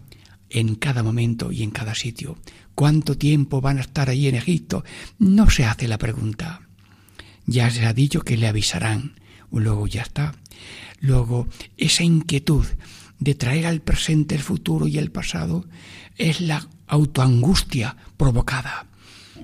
en 0.50 0.76
cada 0.76 1.02
momento 1.02 1.52
y 1.52 1.64
en 1.64 1.72
cada 1.72 1.96
sitio. 1.96 2.38
¿Cuánto 2.76 3.18
tiempo 3.18 3.62
van 3.62 3.78
a 3.78 3.82
estar 3.82 4.10
allí 4.10 4.28
en 4.28 4.36
Egipto? 4.36 4.84
No 5.18 5.50
se 5.50 5.66
hace 5.66 5.88
la 5.88 5.98
pregunta. 5.98 6.62
Ya 7.46 7.70
se 7.70 7.86
ha 7.86 7.94
dicho 7.94 8.22
que 8.22 8.38
le 8.38 8.48
avisarán. 8.48 9.20
Luego 9.52 9.88
ya 9.88 10.02
está. 10.02 10.36
Luego, 11.00 11.48
esa 11.78 12.04
inquietud 12.04 12.66
de 13.20 13.36
traer 13.36 13.68
al 13.68 13.82
presente 13.82 14.36
el 14.36 14.42
futuro 14.42 14.88
y 14.88 14.98
el 14.98 15.12
pasado 15.12 15.66
es 16.18 16.42
la 16.42 16.68
autoangustia 16.88 17.96
provocada. 18.18 18.88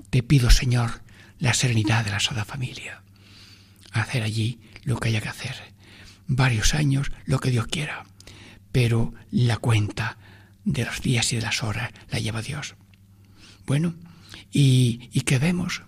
Te 0.09 0.23
pido, 0.23 0.49
Señor, 0.49 1.01
la 1.39 1.53
serenidad 1.53 2.05
de 2.05 2.11
la 2.11 2.19
Sada 2.19 2.45
Familia. 2.45 3.01
Hacer 3.91 4.23
allí 4.23 4.59
lo 4.83 4.97
que 4.99 5.09
haya 5.09 5.21
que 5.21 5.29
hacer. 5.29 5.55
Varios 6.27 6.73
años, 6.73 7.11
lo 7.25 7.39
que 7.39 7.51
Dios 7.51 7.67
quiera. 7.67 8.05
Pero 8.71 9.13
la 9.31 9.57
cuenta 9.57 10.17
de 10.65 10.85
los 10.85 11.01
días 11.01 11.31
y 11.33 11.37
de 11.37 11.41
las 11.41 11.63
horas 11.63 11.91
la 12.09 12.19
lleva 12.19 12.41
Dios. 12.41 12.75
Bueno, 13.65 13.95
¿y, 14.51 15.09
y 15.11 15.21
qué 15.21 15.39
vemos? 15.39 15.83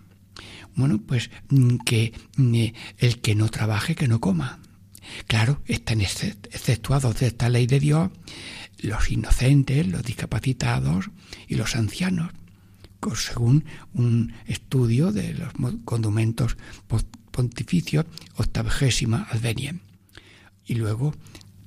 Bueno, 0.76 1.02
pues 1.06 1.30
mm, 1.50 1.78
que 1.86 2.14
mm, 2.38 2.64
el 2.98 3.22
que 3.22 3.36
no 3.36 3.50
trabaje, 3.50 3.96
que 3.96 4.08
no 4.08 4.20
coma. 4.20 4.60
Claro, 5.28 5.62
están 5.66 6.02
exceptuados 6.02 7.20
de 7.20 7.28
esta 7.28 7.50
ley 7.50 7.68
de 7.68 7.80
Dios 7.80 8.12
los 8.82 9.12
inocentes, 9.12 9.88
los 9.88 10.04
discapacitados 10.04 11.10
y 11.48 11.56
los 11.56 11.76
ancianos, 11.76 12.32
según 13.16 13.66
un 13.94 14.34
estudio 14.48 15.12
de 15.12 15.34
los 15.34 15.54
documentos 15.86 16.58
pontificios, 17.32 18.06
octavigésima 18.36 19.28
advenia. 19.32 19.76
Y 20.66 20.76
luego 20.76 21.14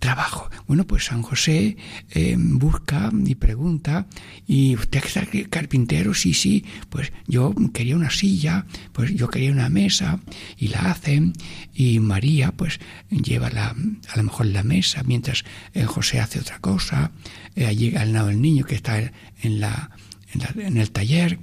trabajo. 0.05 0.51
Bueno, 0.67 0.87
pues 0.87 1.07
San 1.07 1.23
José 1.23 1.79
eh, 2.11 2.37
busca 2.37 3.11
y 3.25 3.37
pregunta, 3.37 4.07
¿y 4.47 4.75
usted 4.75 5.03
está 5.03 5.27
carpintero? 5.49 6.13
Sí, 6.13 6.35
sí, 6.35 6.63
pues 6.91 7.11
yo 7.27 7.55
quería 7.73 7.97
una 7.97 8.11
silla, 8.11 8.67
pues 8.93 9.15
yo 9.15 9.31
quería 9.31 9.51
una 9.51 9.71
mesa, 9.71 10.21
y 10.59 10.69
la 10.69 10.91
hacen, 10.91 11.33
y 11.73 12.01
María 12.01 12.53
pues 12.53 12.81
lleva 13.09 13.49
la, 13.49 13.69
a 13.69 14.17
lo 14.17 14.25
mejor 14.25 14.45
la 14.45 14.63
mesa, 14.63 15.03
mientras 15.05 15.43
eh, 15.73 15.85
José 15.85 16.21
hace 16.21 16.39
otra 16.39 16.59
cosa, 16.59 17.11
eh, 17.57 17.65
allí 17.65 17.97
al 17.97 18.13
lado 18.13 18.27
del 18.27 18.43
niño 18.43 18.67
que 18.67 18.75
está 18.75 18.99
en, 18.99 19.61
la, 19.61 19.91
en 20.35 20.77
el 20.77 20.91
taller, 20.91 21.39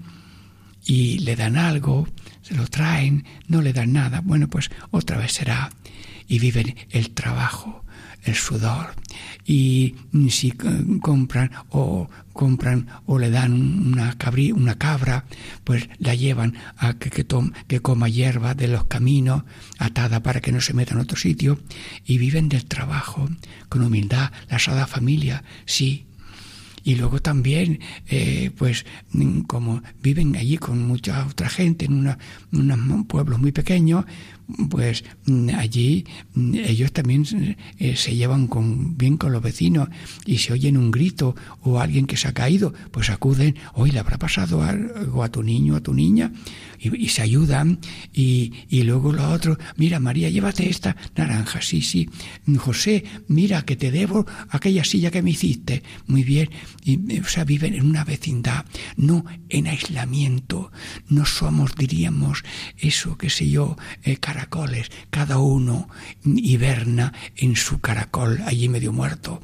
y 0.85 1.19
le 1.19 1.35
dan 1.35 1.57
algo, 1.57 2.07
se 2.41 2.55
lo 2.55 2.67
traen, 2.67 3.25
no 3.47 3.61
le 3.61 3.73
dan 3.73 3.93
nada, 3.93 4.21
bueno, 4.21 4.47
pues 4.47 4.69
otra 4.91 5.17
vez 5.17 5.33
será, 5.33 5.71
y 6.27 6.39
viven 6.39 6.75
el 6.89 7.11
trabajo 7.11 7.81
el 8.23 8.35
sudor. 8.35 8.93
Y 9.45 9.95
si 10.29 10.51
compran 10.51 11.51
o 11.69 12.09
compran 12.33 12.87
o 13.05 13.19
le 13.19 13.29
dan 13.29 13.53
una, 13.53 14.17
cabri, 14.17 14.51
una 14.51 14.75
cabra, 14.75 15.25
pues 15.63 15.89
la 15.97 16.15
llevan 16.15 16.55
a 16.77 16.93
que, 16.93 17.09
que, 17.09 17.25
que 17.67 17.79
coma 17.81 18.07
hierba 18.07 18.53
de 18.53 18.67
los 18.67 18.85
caminos, 18.85 19.43
atada 19.79 20.21
para 20.21 20.41
que 20.41 20.51
no 20.51 20.61
se 20.61 20.73
meta 20.73 20.93
en 20.93 21.01
otro 21.01 21.17
sitio, 21.17 21.59
y 22.05 22.17
viven 22.17 22.49
del 22.49 22.65
trabajo, 22.65 23.27
con 23.69 23.83
humildad, 23.83 24.31
la 24.49 24.59
sada 24.59 24.87
familia, 24.87 25.43
sí, 25.65 26.05
y 26.83 26.95
luego 26.95 27.21
también, 27.21 27.79
eh, 28.09 28.51
pues, 28.57 28.85
como 29.47 29.81
viven 30.01 30.35
allí 30.35 30.57
con 30.57 30.85
mucha 30.87 31.25
otra 31.27 31.49
gente 31.49 31.85
en 31.85 31.93
una, 31.93 32.17
unos 32.51 33.05
pueblos 33.05 33.39
muy 33.39 33.51
pequeños, 33.51 34.05
pues 34.69 35.03
allí 35.55 36.05
ellos 36.53 36.91
también 36.91 37.25
eh, 37.79 37.95
se 37.95 38.15
llevan 38.15 38.47
con, 38.47 38.97
bien 38.97 39.17
con 39.17 39.31
los 39.31 39.41
vecinos 39.41 39.89
y 40.25 40.37
si 40.37 40.51
oyen 40.53 40.77
un 40.77 40.91
grito 40.91 41.35
o 41.61 41.79
alguien 41.79 42.05
que 42.05 42.17
se 42.17 42.27
ha 42.27 42.33
caído, 42.33 42.73
pues 42.91 43.09
acuden, 43.09 43.55
hoy 43.73 43.91
le 43.91 43.99
habrá 43.99 44.17
pasado 44.17 44.63
algo 44.63 45.23
a 45.23 45.29
tu 45.29 45.43
niño, 45.43 45.75
a 45.75 45.81
tu 45.81 45.93
niña, 45.93 46.31
y, 46.79 47.09
se 47.09 47.21
ayudan 47.21 47.79
y, 48.11 48.53
y 48.69 48.83
luego 48.83 49.11
lo 49.13 49.29
otro, 49.29 49.57
mira 49.75 49.99
María, 49.99 50.29
llévate 50.29 50.69
esta 50.69 50.95
naranja, 51.15 51.61
sí, 51.61 51.81
sí, 51.81 52.09
José, 52.57 53.03
mira 53.27 53.63
que 53.63 53.75
te 53.75 53.91
debo 53.91 54.25
aquella 54.49 54.83
silla 54.83 55.11
que 55.11 55.21
me 55.21 55.31
hiciste, 55.31 55.83
muy 56.07 56.23
bien, 56.23 56.49
y, 56.83 57.19
o 57.19 57.25
sea, 57.25 57.43
viven 57.43 57.73
en 57.73 57.85
una 57.85 58.03
vecindad, 58.03 58.65
no 58.95 59.25
en 59.49 59.67
aislamiento, 59.67 60.71
no 61.07 61.25
somos, 61.25 61.75
diríamos, 61.75 62.43
eso, 62.77 63.17
qué 63.17 63.29
sé 63.29 63.49
yo, 63.49 63.77
eh, 64.03 64.17
caracoles, 64.41 64.91
cada 65.11 65.37
uno 65.37 65.87
hiberna 66.25 67.13
en 67.35 67.55
su 67.55 67.79
caracol 67.79 68.41
allí 68.45 68.69
medio 68.69 68.91
muerto. 68.91 69.41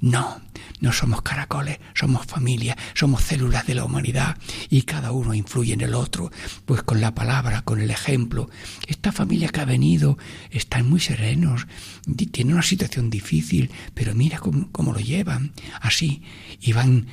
No, 0.00 0.40
no 0.80 0.92
somos 0.92 1.22
caracoles, 1.22 1.78
somos 1.94 2.26
familia, 2.26 2.76
somos 2.94 3.22
células 3.22 3.66
de 3.66 3.74
la 3.74 3.84
humanidad 3.84 4.38
y 4.68 4.82
cada 4.82 5.12
uno 5.12 5.34
influye 5.34 5.74
en 5.74 5.82
el 5.82 5.94
otro, 5.94 6.32
pues 6.64 6.82
con 6.82 7.00
la 7.00 7.14
palabra, 7.14 7.62
con 7.62 7.80
el 7.80 7.90
ejemplo. 7.90 8.50
Esta 8.88 9.12
familia 9.12 9.50
que 9.50 9.60
ha 9.60 9.64
venido 9.66 10.18
están 10.50 10.88
muy 10.88 11.00
serenos, 11.00 11.66
tienen 12.32 12.54
una 12.54 12.62
situación 12.62 13.08
difícil, 13.08 13.70
pero 13.94 14.14
mira 14.14 14.38
cómo, 14.38 14.92
lo 14.92 14.98
llevan, 14.98 15.52
así, 15.80 16.22
y 16.60 16.72
van, 16.72 17.06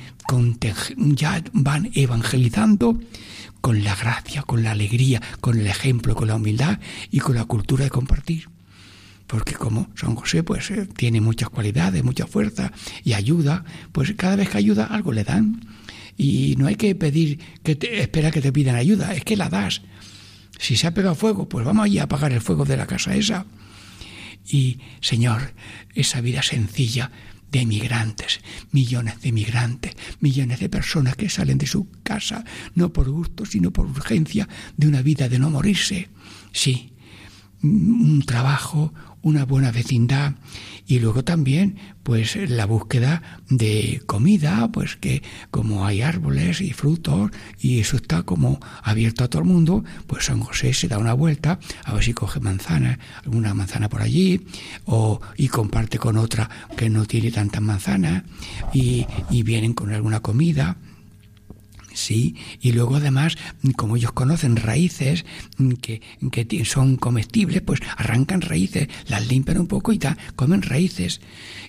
ya 1.14 1.42
van 1.52 1.90
evangelizando 1.94 2.98
con 3.60 3.84
la 3.84 3.94
gracia, 3.94 4.42
con 4.42 4.62
la 4.62 4.72
alegría, 4.72 5.20
con 5.40 5.58
el 5.58 5.66
ejemplo, 5.66 6.14
con 6.14 6.28
la 6.28 6.36
humildad 6.36 6.78
y 7.10 7.20
con 7.20 7.36
la 7.36 7.44
cultura 7.44 7.84
de 7.84 7.90
compartir 7.90 8.48
porque 9.28 9.54
como 9.54 9.88
San 9.94 10.16
José 10.16 10.42
pues 10.42 10.70
eh, 10.72 10.88
tiene 10.96 11.20
muchas 11.20 11.50
cualidades, 11.50 12.02
mucha 12.02 12.26
fuerza 12.26 12.72
y 13.04 13.12
ayuda, 13.12 13.64
pues 13.92 14.14
cada 14.16 14.34
vez 14.34 14.48
que 14.48 14.58
ayuda 14.58 14.86
algo 14.86 15.12
le 15.12 15.22
dan. 15.22 15.60
Y 16.16 16.56
no 16.58 16.66
hay 16.66 16.74
que 16.74 16.96
pedir 16.96 17.38
que 17.62 17.76
te, 17.76 18.00
espera 18.00 18.32
que 18.32 18.40
te 18.40 18.52
pidan 18.52 18.74
ayuda, 18.74 19.14
es 19.14 19.22
que 19.22 19.36
la 19.36 19.48
das. 19.48 19.82
Si 20.58 20.76
se 20.76 20.88
ha 20.88 20.94
pegado 20.94 21.14
fuego, 21.14 21.48
pues 21.48 21.64
vamos 21.64 21.84
allí 21.84 22.00
a 22.00 22.04
apagar 22.04 22.32
el 22.32 22.40
fuego 22.40 22.64
de 22.64 22.76
la 22.76 22.86
casa 22.86 23.14
esa. 23.14 23.46
Y 24.50 24.78
Señor, 25.00 25.52
esa 25.94 26.20
vida 26.20 26.42
sencilla 26.42 27.12
de 27.50 27.60
emigrantes, 27.60 28.40
millones 28.72 29.20
de 29.22 29.30
emigrantes, 29.30 29.96
millones 30.20 30.60
de 30.60 30.68
personas 30.68 31.16
que 31.16 31.28
salen 31.28 31.58
de 31.58 31.66
su 31.66 31.88
casa, 32.02 32.44
no 32.74 32.92
por 32.92 33.08
gusto, 33.10 33.46
sino 33.46 33.72
por 33.72 33.86
urgencia, 33.86 34.48
de 34.76 34.88
una 34.88 35.02
vida 35.02 35.28
de 35.28 35.38
no 35.38 35.50
morirse. 35.50 36.08
Sí, 36.52 36.92
un 37.62 38.22
trabajo, 38.26 38.92
una 39.22 39.44
buena 39.44 39.72
vecindad 39.72 40.34
y 40.86 41.00
luego 41.00 41.24
también 41.24 41.78
pues 42.08 42.36
la 42.48 42.64
búsqueda 42.64 43.20
de 43.50 44.00
comida, 44.06 44.72
pues 44.72 44.96
que 44.96 45.22
como 45.50 45.84
hay 45.84 46.00
árboles 46.00 46.62
y 46.62 46.72
frutos 46.72 47.30
y 47.60 47.80
eso 47.80 47.96
está 47.96 48.22
como 48.22 48.60
abierto 48.82 49.24
a 49.24 49.28
todo 49.28 49.42
el 49.42 49.48
mundo, 49.48 49.84
pues 50.06 50.24
San 50.24 50.40
José 50.40 50.72
se 50.72 50.88
da 50.88 50.96
una 50.96 51.12
vuelta 51.12 51.58
a 51.84 51.92
ver 51.92 52.02
si 52.02 52.14
coge 52.14 52.40
manzanas, 52.40 52.98
alguna 53.22 53.52
manzana 53.52 53.90
por 53.90 54.00
allí 54.00 54.46
o 54.86 55.20
y 55.36 55.48
comparte 55.48 55.98
con 55.98 56.16
otra 56.16 56.48
que 56.78 56.88
no 56.88 57.04
tiene 57.04 57.30
tantas 57.30 57.60
manzanas 57.60 58.22
y, 58.72 59.06
y 59.28 59.42
vienen 59.42 59.74
con 59.74 59.92
alguna 59.92 60.20
comida 60.20 60.78
Sí, 61.98 62.36
y 62.60 62.70
luego 62.70 62.94
además, 62.94 63.36
como 63.74 63.96
ellos 63.96 64.12
conocen 64.12 64.54
raíces 64.54 65.24
que, 65.82 66.00
que 66.30 66.64
son 66.64 66.94
comestibles, 66.94 67.60
pues 67.60 67.80
arrancan 67.96 68.40
raíces, 68.40 68.86
las 69.08 69.26
limpian 69.26 69.58
un 69.58 69.66
poco 69.66 69.92
y 69.92 69.98
comen 70.36 70.62
raíces. 70.62 71.20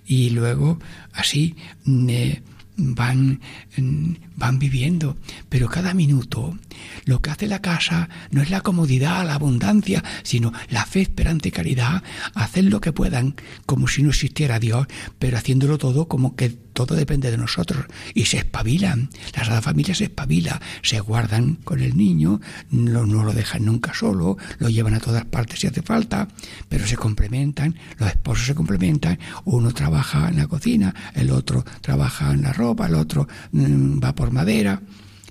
Y 0.06 0.30
luego 0.30 0.78
así 1.14 1.56
mm, 1.86 2.10
eh, 2.10 2.44
van, 2.78 3.42
mm, 3.76 4.14
van 4.36 4.60
viviendo. 4.60 5.18
Pero 5.50 5.68
cada 5.68 5.96
minuto 5.96 6.60
lo 7.06 7.24
que 7.24 7.32
hace 7.32 7.48
la 7.48 7.64
casa 7.64 8.08
no 8.30 8.44
es 8.44 8.52
la 8.52 8.62
comodidad, 8.62 9.26
la 9.26 9.34
abundancia, 9.34 10.04
sino 10.22 10.54
la 10.70 10.86
fe, 10.86 11.02
esperanza 11.02 11.48
y 11.48 11.52
caridad, 11.52 12.04
hacer 12.36 12.66
lo 12.66 12.82
que 12.82 12.94
puedan 12.94 13.36
como 13.66 13.88
si 13.88 14.04
no 14.04 14.10
existiera 14.10 14.60
Dios, 14.60 14.86
pero 15.18 15.38
haciéndolo 15.38 15.80
todo 15.80 16.08
como 16.08 16.36
que 16.36 16.56
todo 16.86 16.96
depende 16.96 17.30
de 17.30 17.38
nosotros 17.38 17.86
y 18.14 18.24
se 18.24 18.38
espabilan. 18.38 19.10
La 19.34 19.40
Sagrada 19.40 19.62
Familia 19.62 19.94
se 19.94 20.06
espabila, 20.06 20.62
se 20.82 21.02
guardan 21.02 21.56
con 21.56 21.82
el 21.82 21.98
niño, 21.98 22.40
no, 22.72 23.06
no, 23.06 23.26
lo 23.26 23.34
dejan 23.34 23.66
nunca 23.66 23.94
solo, 23.94 24.38
lo 24.60 24.70
llevan 24.70 24.94
a 24.94 25.02
todas 25.02 25.26
partes 25.26 25.60
si 25.60 25.68
hace 25.68 25.82
falta, 25.82 26.30
pero 26.70 26.88
se 26.88 26.96
complementan, 26.96 27.76
los 27.98 28.10
esposos 28.10 28.46
se 28.46 28.56
complementan, 28.56 29.20
uno 29.44 29.74
trabaja 29.74 30.30
en 30.30 30.38
la 30.38 30.48
cocina, 30.48 30.96
el 31.16 31.32
otro 31.32 31.66
trabaja 31.82 32.32
en 32.32 32.44
la 32.44 32.54
ropa, 32.54 32.86
el 32.88 32.96
otro 32.96 33.28
mm, 33.52 34.00
va 34.02 34.16
por 34.16 34.32
madera. 34.32 34.82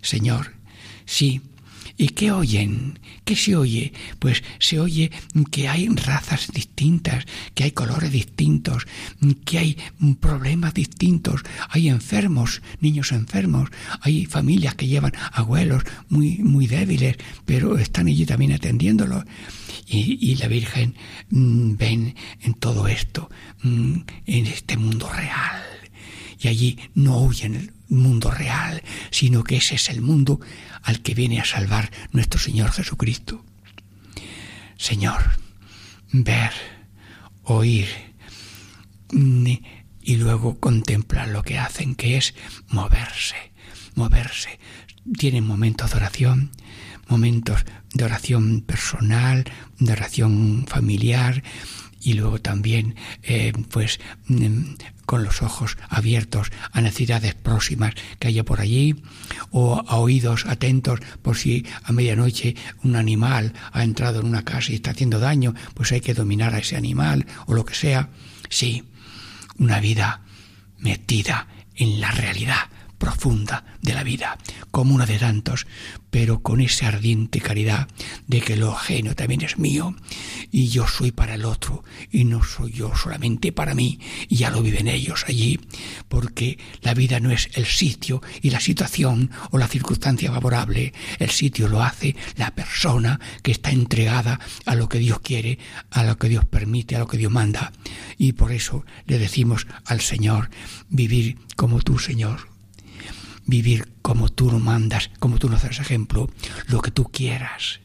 Señor, 0.03 0.53
sí, 1.07 1.41
¿Y 2.01 2.11
qué 2.11 2.31
oyen? 2.31 3.01
¿Qué 3.25 3.35
se 3.35 3.57
oye? 3.57 3.93
Pues 4.21 4.45
se 4.61 4.79
oye 4.79 5.11
que 5.51 5.67
hay 5.67 5.89
razas 5.89 6.47
distintas, 6.53 7.27
que 7.55 7.65
hay 7.65 7.73
colores 7.73 8.13
distintos, 8.13 8.87
que 9.45 9.59
hay 9.59 9.77
problemas 10.21 10.75
distintos, 10.75 11.43
hay 11.69 11.89
enfermos, 11.89 12.63
niños 12.81 13.11
enfermos, 13.11 13.71
hay 14.01 14.27
familias 14.27 14.77
que 14.77 14.87
llevan 14.87 15.13
abuelos 15.33 15.83
muy, 16.09 16.39
muy 16.39 16.69
débiles, 16.69 17.17
pero 17.45 17.77
están 17.77 18.07
allí 18.07 18.25
también 18.25 18.53
atendiéndolos. 18.53 19.25
Y, 19.89 20.37
la 20.37 20.47
Virgen 20.47 20.95
mm, 21.31 21.77
ven 21.77 22.15
en 22.43 22.55
todo 22.55 22.87
esto, 22.87 23.29
mm, 23.65 23.97
en 24.27 24.47
este 24.47 24.77
mundo 24.77 25.11
real. 25.11 25.65
Y 26.39 26.47
allí 26.47 26.79
no 26.95 27.23
huyen 27.23 27.73
mundo 27.89 28.31
real, 28.31 28.83
sino 29.11 29.45
que 29.45 29.57
ese 29.57 29.77
es 29.77 29.89
el 29.89 30.01
mundo 30.01 30.41
al 30.83 31.01
que 31.01 31.15
viene 31.15 31.41
a 31.41 31.45
salvar 31.45 31.91
nuestro 32.13 32.39
Señor 32.39 32.71
Jesucristo. 32.73 33.45
Señor, 34.77 35.23
ver, 36.13 36.53
oír 37.43 37.89
y 39.11 40.17
luego 40.17 40.59
contemplar 40.61 41.29
lo 41.29 41.43
que 41.43 41.59
hacen, 41.59 41.95
que 41.95 42.17
es 42.17 42.35
moverse, 42.69 43.53
moverse. 43.95 44.59
Tienen 45.19 45.45
momentos 45.45 45.91
de 45.91 45.97
oración, 45.97 46.51
momentos 47.09 47.65
de 47.95 48.05
oración 48.05 48.61
personal, 48.61 49.45
de 49.79 49.93
oración 49.93 50.67
familiar, 50.69 51.43
y 52.01 52.15
luego 52.15 52.41
también 52.41 52.95
eh, 53.23 53.53
pues 53.71 54.01
mm, 54.27 54.75
con 55.07 55.25
los 55.25 55.43
ojos 55.43 55.79
abiertos 55.89 56.51
a 56.73 56.81
necesidades 56.81 57.35
próximas 57.35 57.95
que 58.19 58.29
haya 58.29 58.45
por 58.45 58.61
allí 58.61 59.03
o 59.51 59.83
a 59.87 59.97
oídos 59.97 60.47
atentos 60.47 61.01
por 61.23 61.37
si 61.37 61.65
a 61.83 61.93
medianoche 61.93 62.57
un 62.83 62.97
animal 62.97 63.55
ha 63.73 63.83
entrado 63.83 64.21
en 64.21 64.27
una 64.27 64.45
casa 64.45 64.73
y 64.73 64.77
está 64.77 64.91
haciendo 64.91 65.19
daño, 65.19 65.55
pues 65.75 65.93
hay 65.93 66.01
que 66.01 66.15
dominar 66.15 66.55
a 66.55 66.59
ese 66.59 66.77
animal 66.77 67.27
o 67.47 67.55
lo 67.55 67.65
que 67.65 67.75
sea. 67.75 68.11
Sí, 68.51 68.85
una 69.59 69.81
vida 69.81 70.23
metida 70.79 71.49
en 71.75 72.01
la 72.01 72.11
realidad 72.11 72.69
profunda 72.99 73.65
de 73.81 73.95
la 73.95 74.03
vida, 74.03 74.37
como 74.71 74.95
una 74.95 75.07
de 75.07 75.19
tantos, 75.19 75.67
pero 76.11 76.41
con 76.41 76.61
esa 76.61 76.89
ardiente 76.89 77.41
caridad 77.41 77.89
de 78.27 78.41
que 78.41 78.57
lo 78.57 78.73
ajeno 78.73 79.15
también 79.15 79.43
es 79.43 79.59
mío 79.59 79.95
y 80.51 80.69
yo 80.69 80.87
soy 80.87 81.13
para 81.13 81.35
el 81.35 81.45
otro 81.45 81.85
y 82.11 82.25
no 82.25 82.43
soy 82.43 82.73
yo 82.73 82.95
solamente 82.97 83.53
para 83.53 83.75
mí 83.75 84.01
y 84.29 84.37
ya 84.37 84.51
lo 84.51 84.63
viven 84.63 84.89
ellos 84.89 85.25
allí, 85.29 85.61
porque 86.09 86.59
la 86.83 86.95
vida 86.95 87.21
no 87.21 87.31
es 87.31 87.51
el 87.55 87.67
sitio 87.67 88.23
y 88.43 88.51
la 88.51 88.61
situación 88.61 89.31
o 89.51 89.59
la 89.59 89.69
circunstancia 89.69 90.33
favorable, 90.33 90.93
el 91.19 91.31
sitio 91.31 91.69
lo 91.69 91.83
hace 91.83 92.17
la 92.37 92.51
persona 92.55 93.21
que 93.43 93.53
está 93.53 93.71
entregada 93.71 94.41
a 94.67 94.75
lo 94.75 94.89
que 94.89 94.99
Dios 94.99 95.21
quiere, 95.21 95.59
a 95.91 96.05
lo 96.05 96.19
que 96.19 96.29
Dios 96.29 96.45
permite, 96.45 96.97
a 96.97 97.01
lo 97.01 97.07
que 97.07 97.19
Dios 97.19 97.33
manda. 97.33 97.73
Y 98.17 98.33
por 98.33 98.53
eso 98.53 98.85
le 99.07 99.19
decimos 99.19 99.67
al 99.85 100.01
Señor, 100.01 100.51
vivir 100.89 101.39
como 101.57 101.81
tú, 101.81 101.99
Señor 101.99 102.58
vivir 103.49 103.89
como 104.03 104.29
tú 104.29 104.51
lo 104.51 104.61
mandas, 104.61 105.11
como 105.19 105.39
tú 105.39 105.49
nos 105.49 105.63
das 105.63 105.81
ejemplo, 105.81 106.31
lo 106.67 106.81
que 106.81 106.93
tú 106.93 107.05
quieras, 107.11 107.81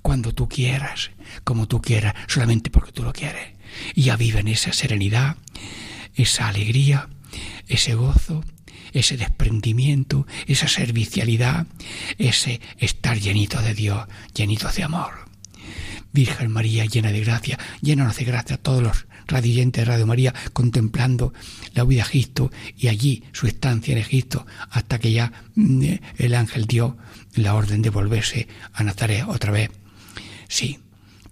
cuando 0.00 0.32
tú 0.32 0.48
quieras, 0.48 1.10
como 1.44 1.68
tú 1.68 1.82
quieras, 1.82 2.14
solamente 2.28 2.70
porque 2.70 2.92
tú 2.92 3.02
lo 3.02 3.12
quieres. 3.12 3.54
Y 3.94 4.04
ya 4.04 4.16
viven 4.16 4.48
esa 4.48 4.72
serenidad, 4.72 5.36
esa 6.14 6.48
alegría, 6.48 7.08
ese 7.66 7.94
gozo, 7.94 8.44
ese 8.92 9.16
desprendimiento, 9.16 10.26
esa 10.46 10.68
servicialidad, 10.68 11.66
ese 12.18 12.60
estar 12.78 13.18
llenito 13.18 13.60
de 13.60 13.74
Dios, 13.74 14.06
llenito 14.32 14.70
de 14.70 14.84
amor. 14.84 15.28
Virgen 16.12 16.52
María, 16.52 16.84
llena 16.86 17.10
de 17.10 17.20
gracia, 17.20 17.58
llénanos 17.82 18.16
de 18.16 18.24
gracia 18.24 18.56
a 18.56 18.58
todos 18.58 18.82
los 18.82 19.06
radiantes 19.30 19.82
de 19.82 19.90
Radio 19.90 20.06
María, 20.06 20.34
contemplando 20.52 21.32
la 21.74 21.84
huida 21.84 22.02
a 22.02 22.06
Egipto 22.06 22.50
y 22.76 22.88
allí 22.88 23.24
su 23.32 23.46
estancia 23.46 23.92
en 23.92 23.98
Egipto, 23.98 24.46
hasta 24.70 24.98
que 24.98 25.12
ya 25.12 25.32
mm, 25.54 25.84
el 26.18 26.34
ángel 26.34 26.66
dio 26.66 26.96
la 27.34 27.54
orden 27.54 27.82
de 27.82 27.90
volverse 27.90 28.48
a 28.72 28.82
Nazaret 28.82 29.24
otra 29.26 29.52
vez. 29.52 29.70
Sí, 30.48 30.80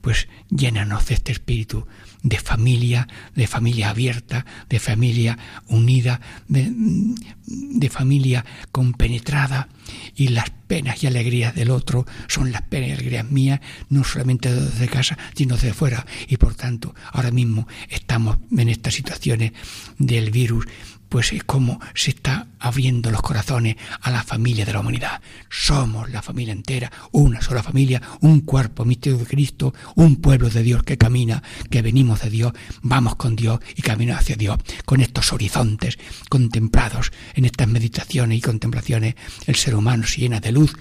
pues 0.01 0.29
llénanos 0.49 1.07
de 1.07 1.15
este 1.15 1.33
espíritu 1.33 1.87
de 2.23 2.39
familia, 2.39 3.09
de 3.35 3.47
familia 3.47 3.91
abierta, 3.91 4.45
de 4.69 4.81
familia 4.81 5.39
unida, 5.69 6.21
de, 6.49 7.91
familia 7.91 8.45
compenetrada 8.73 9.69
y 10.15 10.29
las 10.29 10.51
penas 10.51 11.03
y 11.03 11.07
alegrías 11.07 11.55
del 11.55 11.71
otro 11.71 12.07
son 12.27 12.53
las 12.53 12.63
penas 12.63 12.91
y 12.91 12.93
alegrías 12.93 13.31
mías, 13.31 13.61
no 13.89 14.05
solamente 14.05 14.53
desde 14.53 14.89
casa, 14.89 15.17
sino 15.35 15.55
desde 15.55 15.73
fuera. 15.73 16.07
Y 16.29 16.37
por 16.37 16.55
tanto, 16.55 16.95
ahora 17.13 17.31
mismo 17.31 17.67
estamos 17.89 18.39
en 18.51 18.69
estas 18.69 18.95
situaciones 18.95 19.53
del 19.99 20.31
virus 20.31 20.67
pues 21.09 21.33
es 21.33 21.45
como 21.45 21.81
se 21.95 22.11
está 22.11 22.47
abriendo 22.59 23.11
los 23.11 23.23
corazones 23.23 23.77
a 24.01 24.11
la 24.11 24.23
familia 24.23 24.65
de 24.65 24.73
la 24.73 24.81
humanidad. 24.81 25.21
Somos 25.49 26.11
la 26.11 26.23
familia 26.23 26.53
entera, 26.53 26.91
una 27.13 27.41
sola 27.41 27.63
familia, 27.63 28.03
un 28.21 28.41
cuerpo, 28.41 28.85
misterio 28.85 29.19
de 29.19 29.27
Cristo, 29.27 29.75
un 29.95 30.17
pueblo 30.17 30.51
de 30.51 30.63
Dios 30.63 30.83
que 30.83 30.99
camina, 30.99 31.43
que 31.71 31.83
venimos 31.83 32.23
de 32.23 32.31
Dios, 32.31 32.53
vamos 32.83 33.17
con 33.17 33.37
Dios 33.37 33.61
y 33.77 33.83
caminamos 33.83 34.23
hacia 34.23 34.37
Dios, 34.37 34.59
con 34.85 35.01
estos 35.01 35.33
horizontes 35.33 35.99
contemplados 36.29 37.13
en 37.35 37.45
estas 37.45 37.69
meditaciones 37.69 38.39
y 38.39 38.41
contemplaciones, 38.41 39.15
el 39.47 39.57
ser 39.57 39.75
humano 39.75 40.07
se 40.07 40.21
llena 40.21 40.41
de 40.41 40.53
luz 40.53 40.75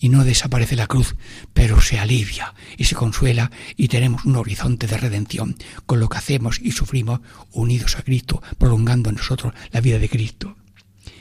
y 0.00 0.08
no 0.08 0.24
desaparece 0.24 0.76
la 0.76 0.86
cruz, 0.86 1.16
pero 1.52 1.80
se 1.80 1.98
alivia 1.98 2.54
y 2.76 2.84
se 2.84 2.94
consuela 2.94 3.50
y 3.76 3.88
tenemos 3.88 4.24
un 4.24 4.36
horizonte 4.36 4.86
de 4.86 4.96
redención 4.96 5.56
con 5.86 6.00
lo 6.00 6.08
que 6.08 6.18
hacemos 6.18 6.60
y 6.60 6.72
sufrimos 6.72 7.20
unidos 7.52 7.96
a 7.96 8.02
Cristo, 8.02 8.42
prolongando 8.58 9.10
en 9.10 9.16
nosotros 9.16 9.54
la 9.74 9.80
vida 9.80 9.98
de 9.98 10.08
Cristo. 10.08 10.56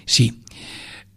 Sí, 0.05 0.43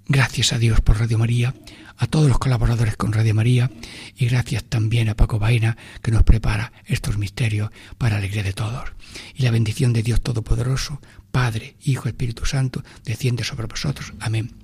gracias 0.08 0.54
a 0.54 0.58
Dios 0.58 0.80
por 0.80 0.98
Radio 0.98 1.18
María, 1.18 1.54
a 1.98 2.06
todos 2.06 2.28
los 2.28 2.38
colaboradores 2.38 2.96
con 2.96 3.12
Radio 3.12 3.34
María 3.34 3.70
y 4.16 4.26
gracias 4.26 4.64
también 4.64 5.10
a 5.10 5.16
Paco 5.16 5.38
Baena 5.38 5.76
que 6.02 6.10
nos 6.10 6.22
prepara 6.22 6.72
estos 6.86 7.18
misterios 7.18 7.70
para 7.98 8.16
alegría 8.16 8.42
de 8.42 8.54
todos. 8.54 8.90
Y 9.34 9.42
la 9.42 9.50
bendición 9.50 9.92
de 9.92 10.02
Dios 10.02 10.22
Todopoderoso, 10.22 11.02
Padre, 11.30 11.76
Hijo, 11.84 12.08
Espíritu 12.08 12.46
Santo, 12.46 12.82
desciende 13.04 13.44
sobre 13.44 13.66
vosotros. 13.66 14.14
Amén. 14.18 14.54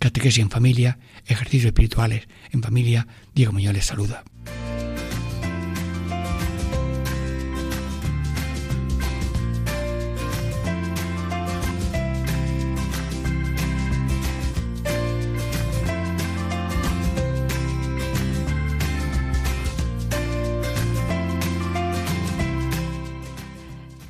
Catequesis 0.00 0.42
en 0.42 0.50
familia, 0.50 0.98
ejercicios 1.24 1.66
espirituales 1.66 2.26
en 2.50 2.62
familia. 2.62 3.06
Diego 3.32 3.52
Muñoz 3.52 3.74
les 3.74 3.86
saluda. 3.86 4.24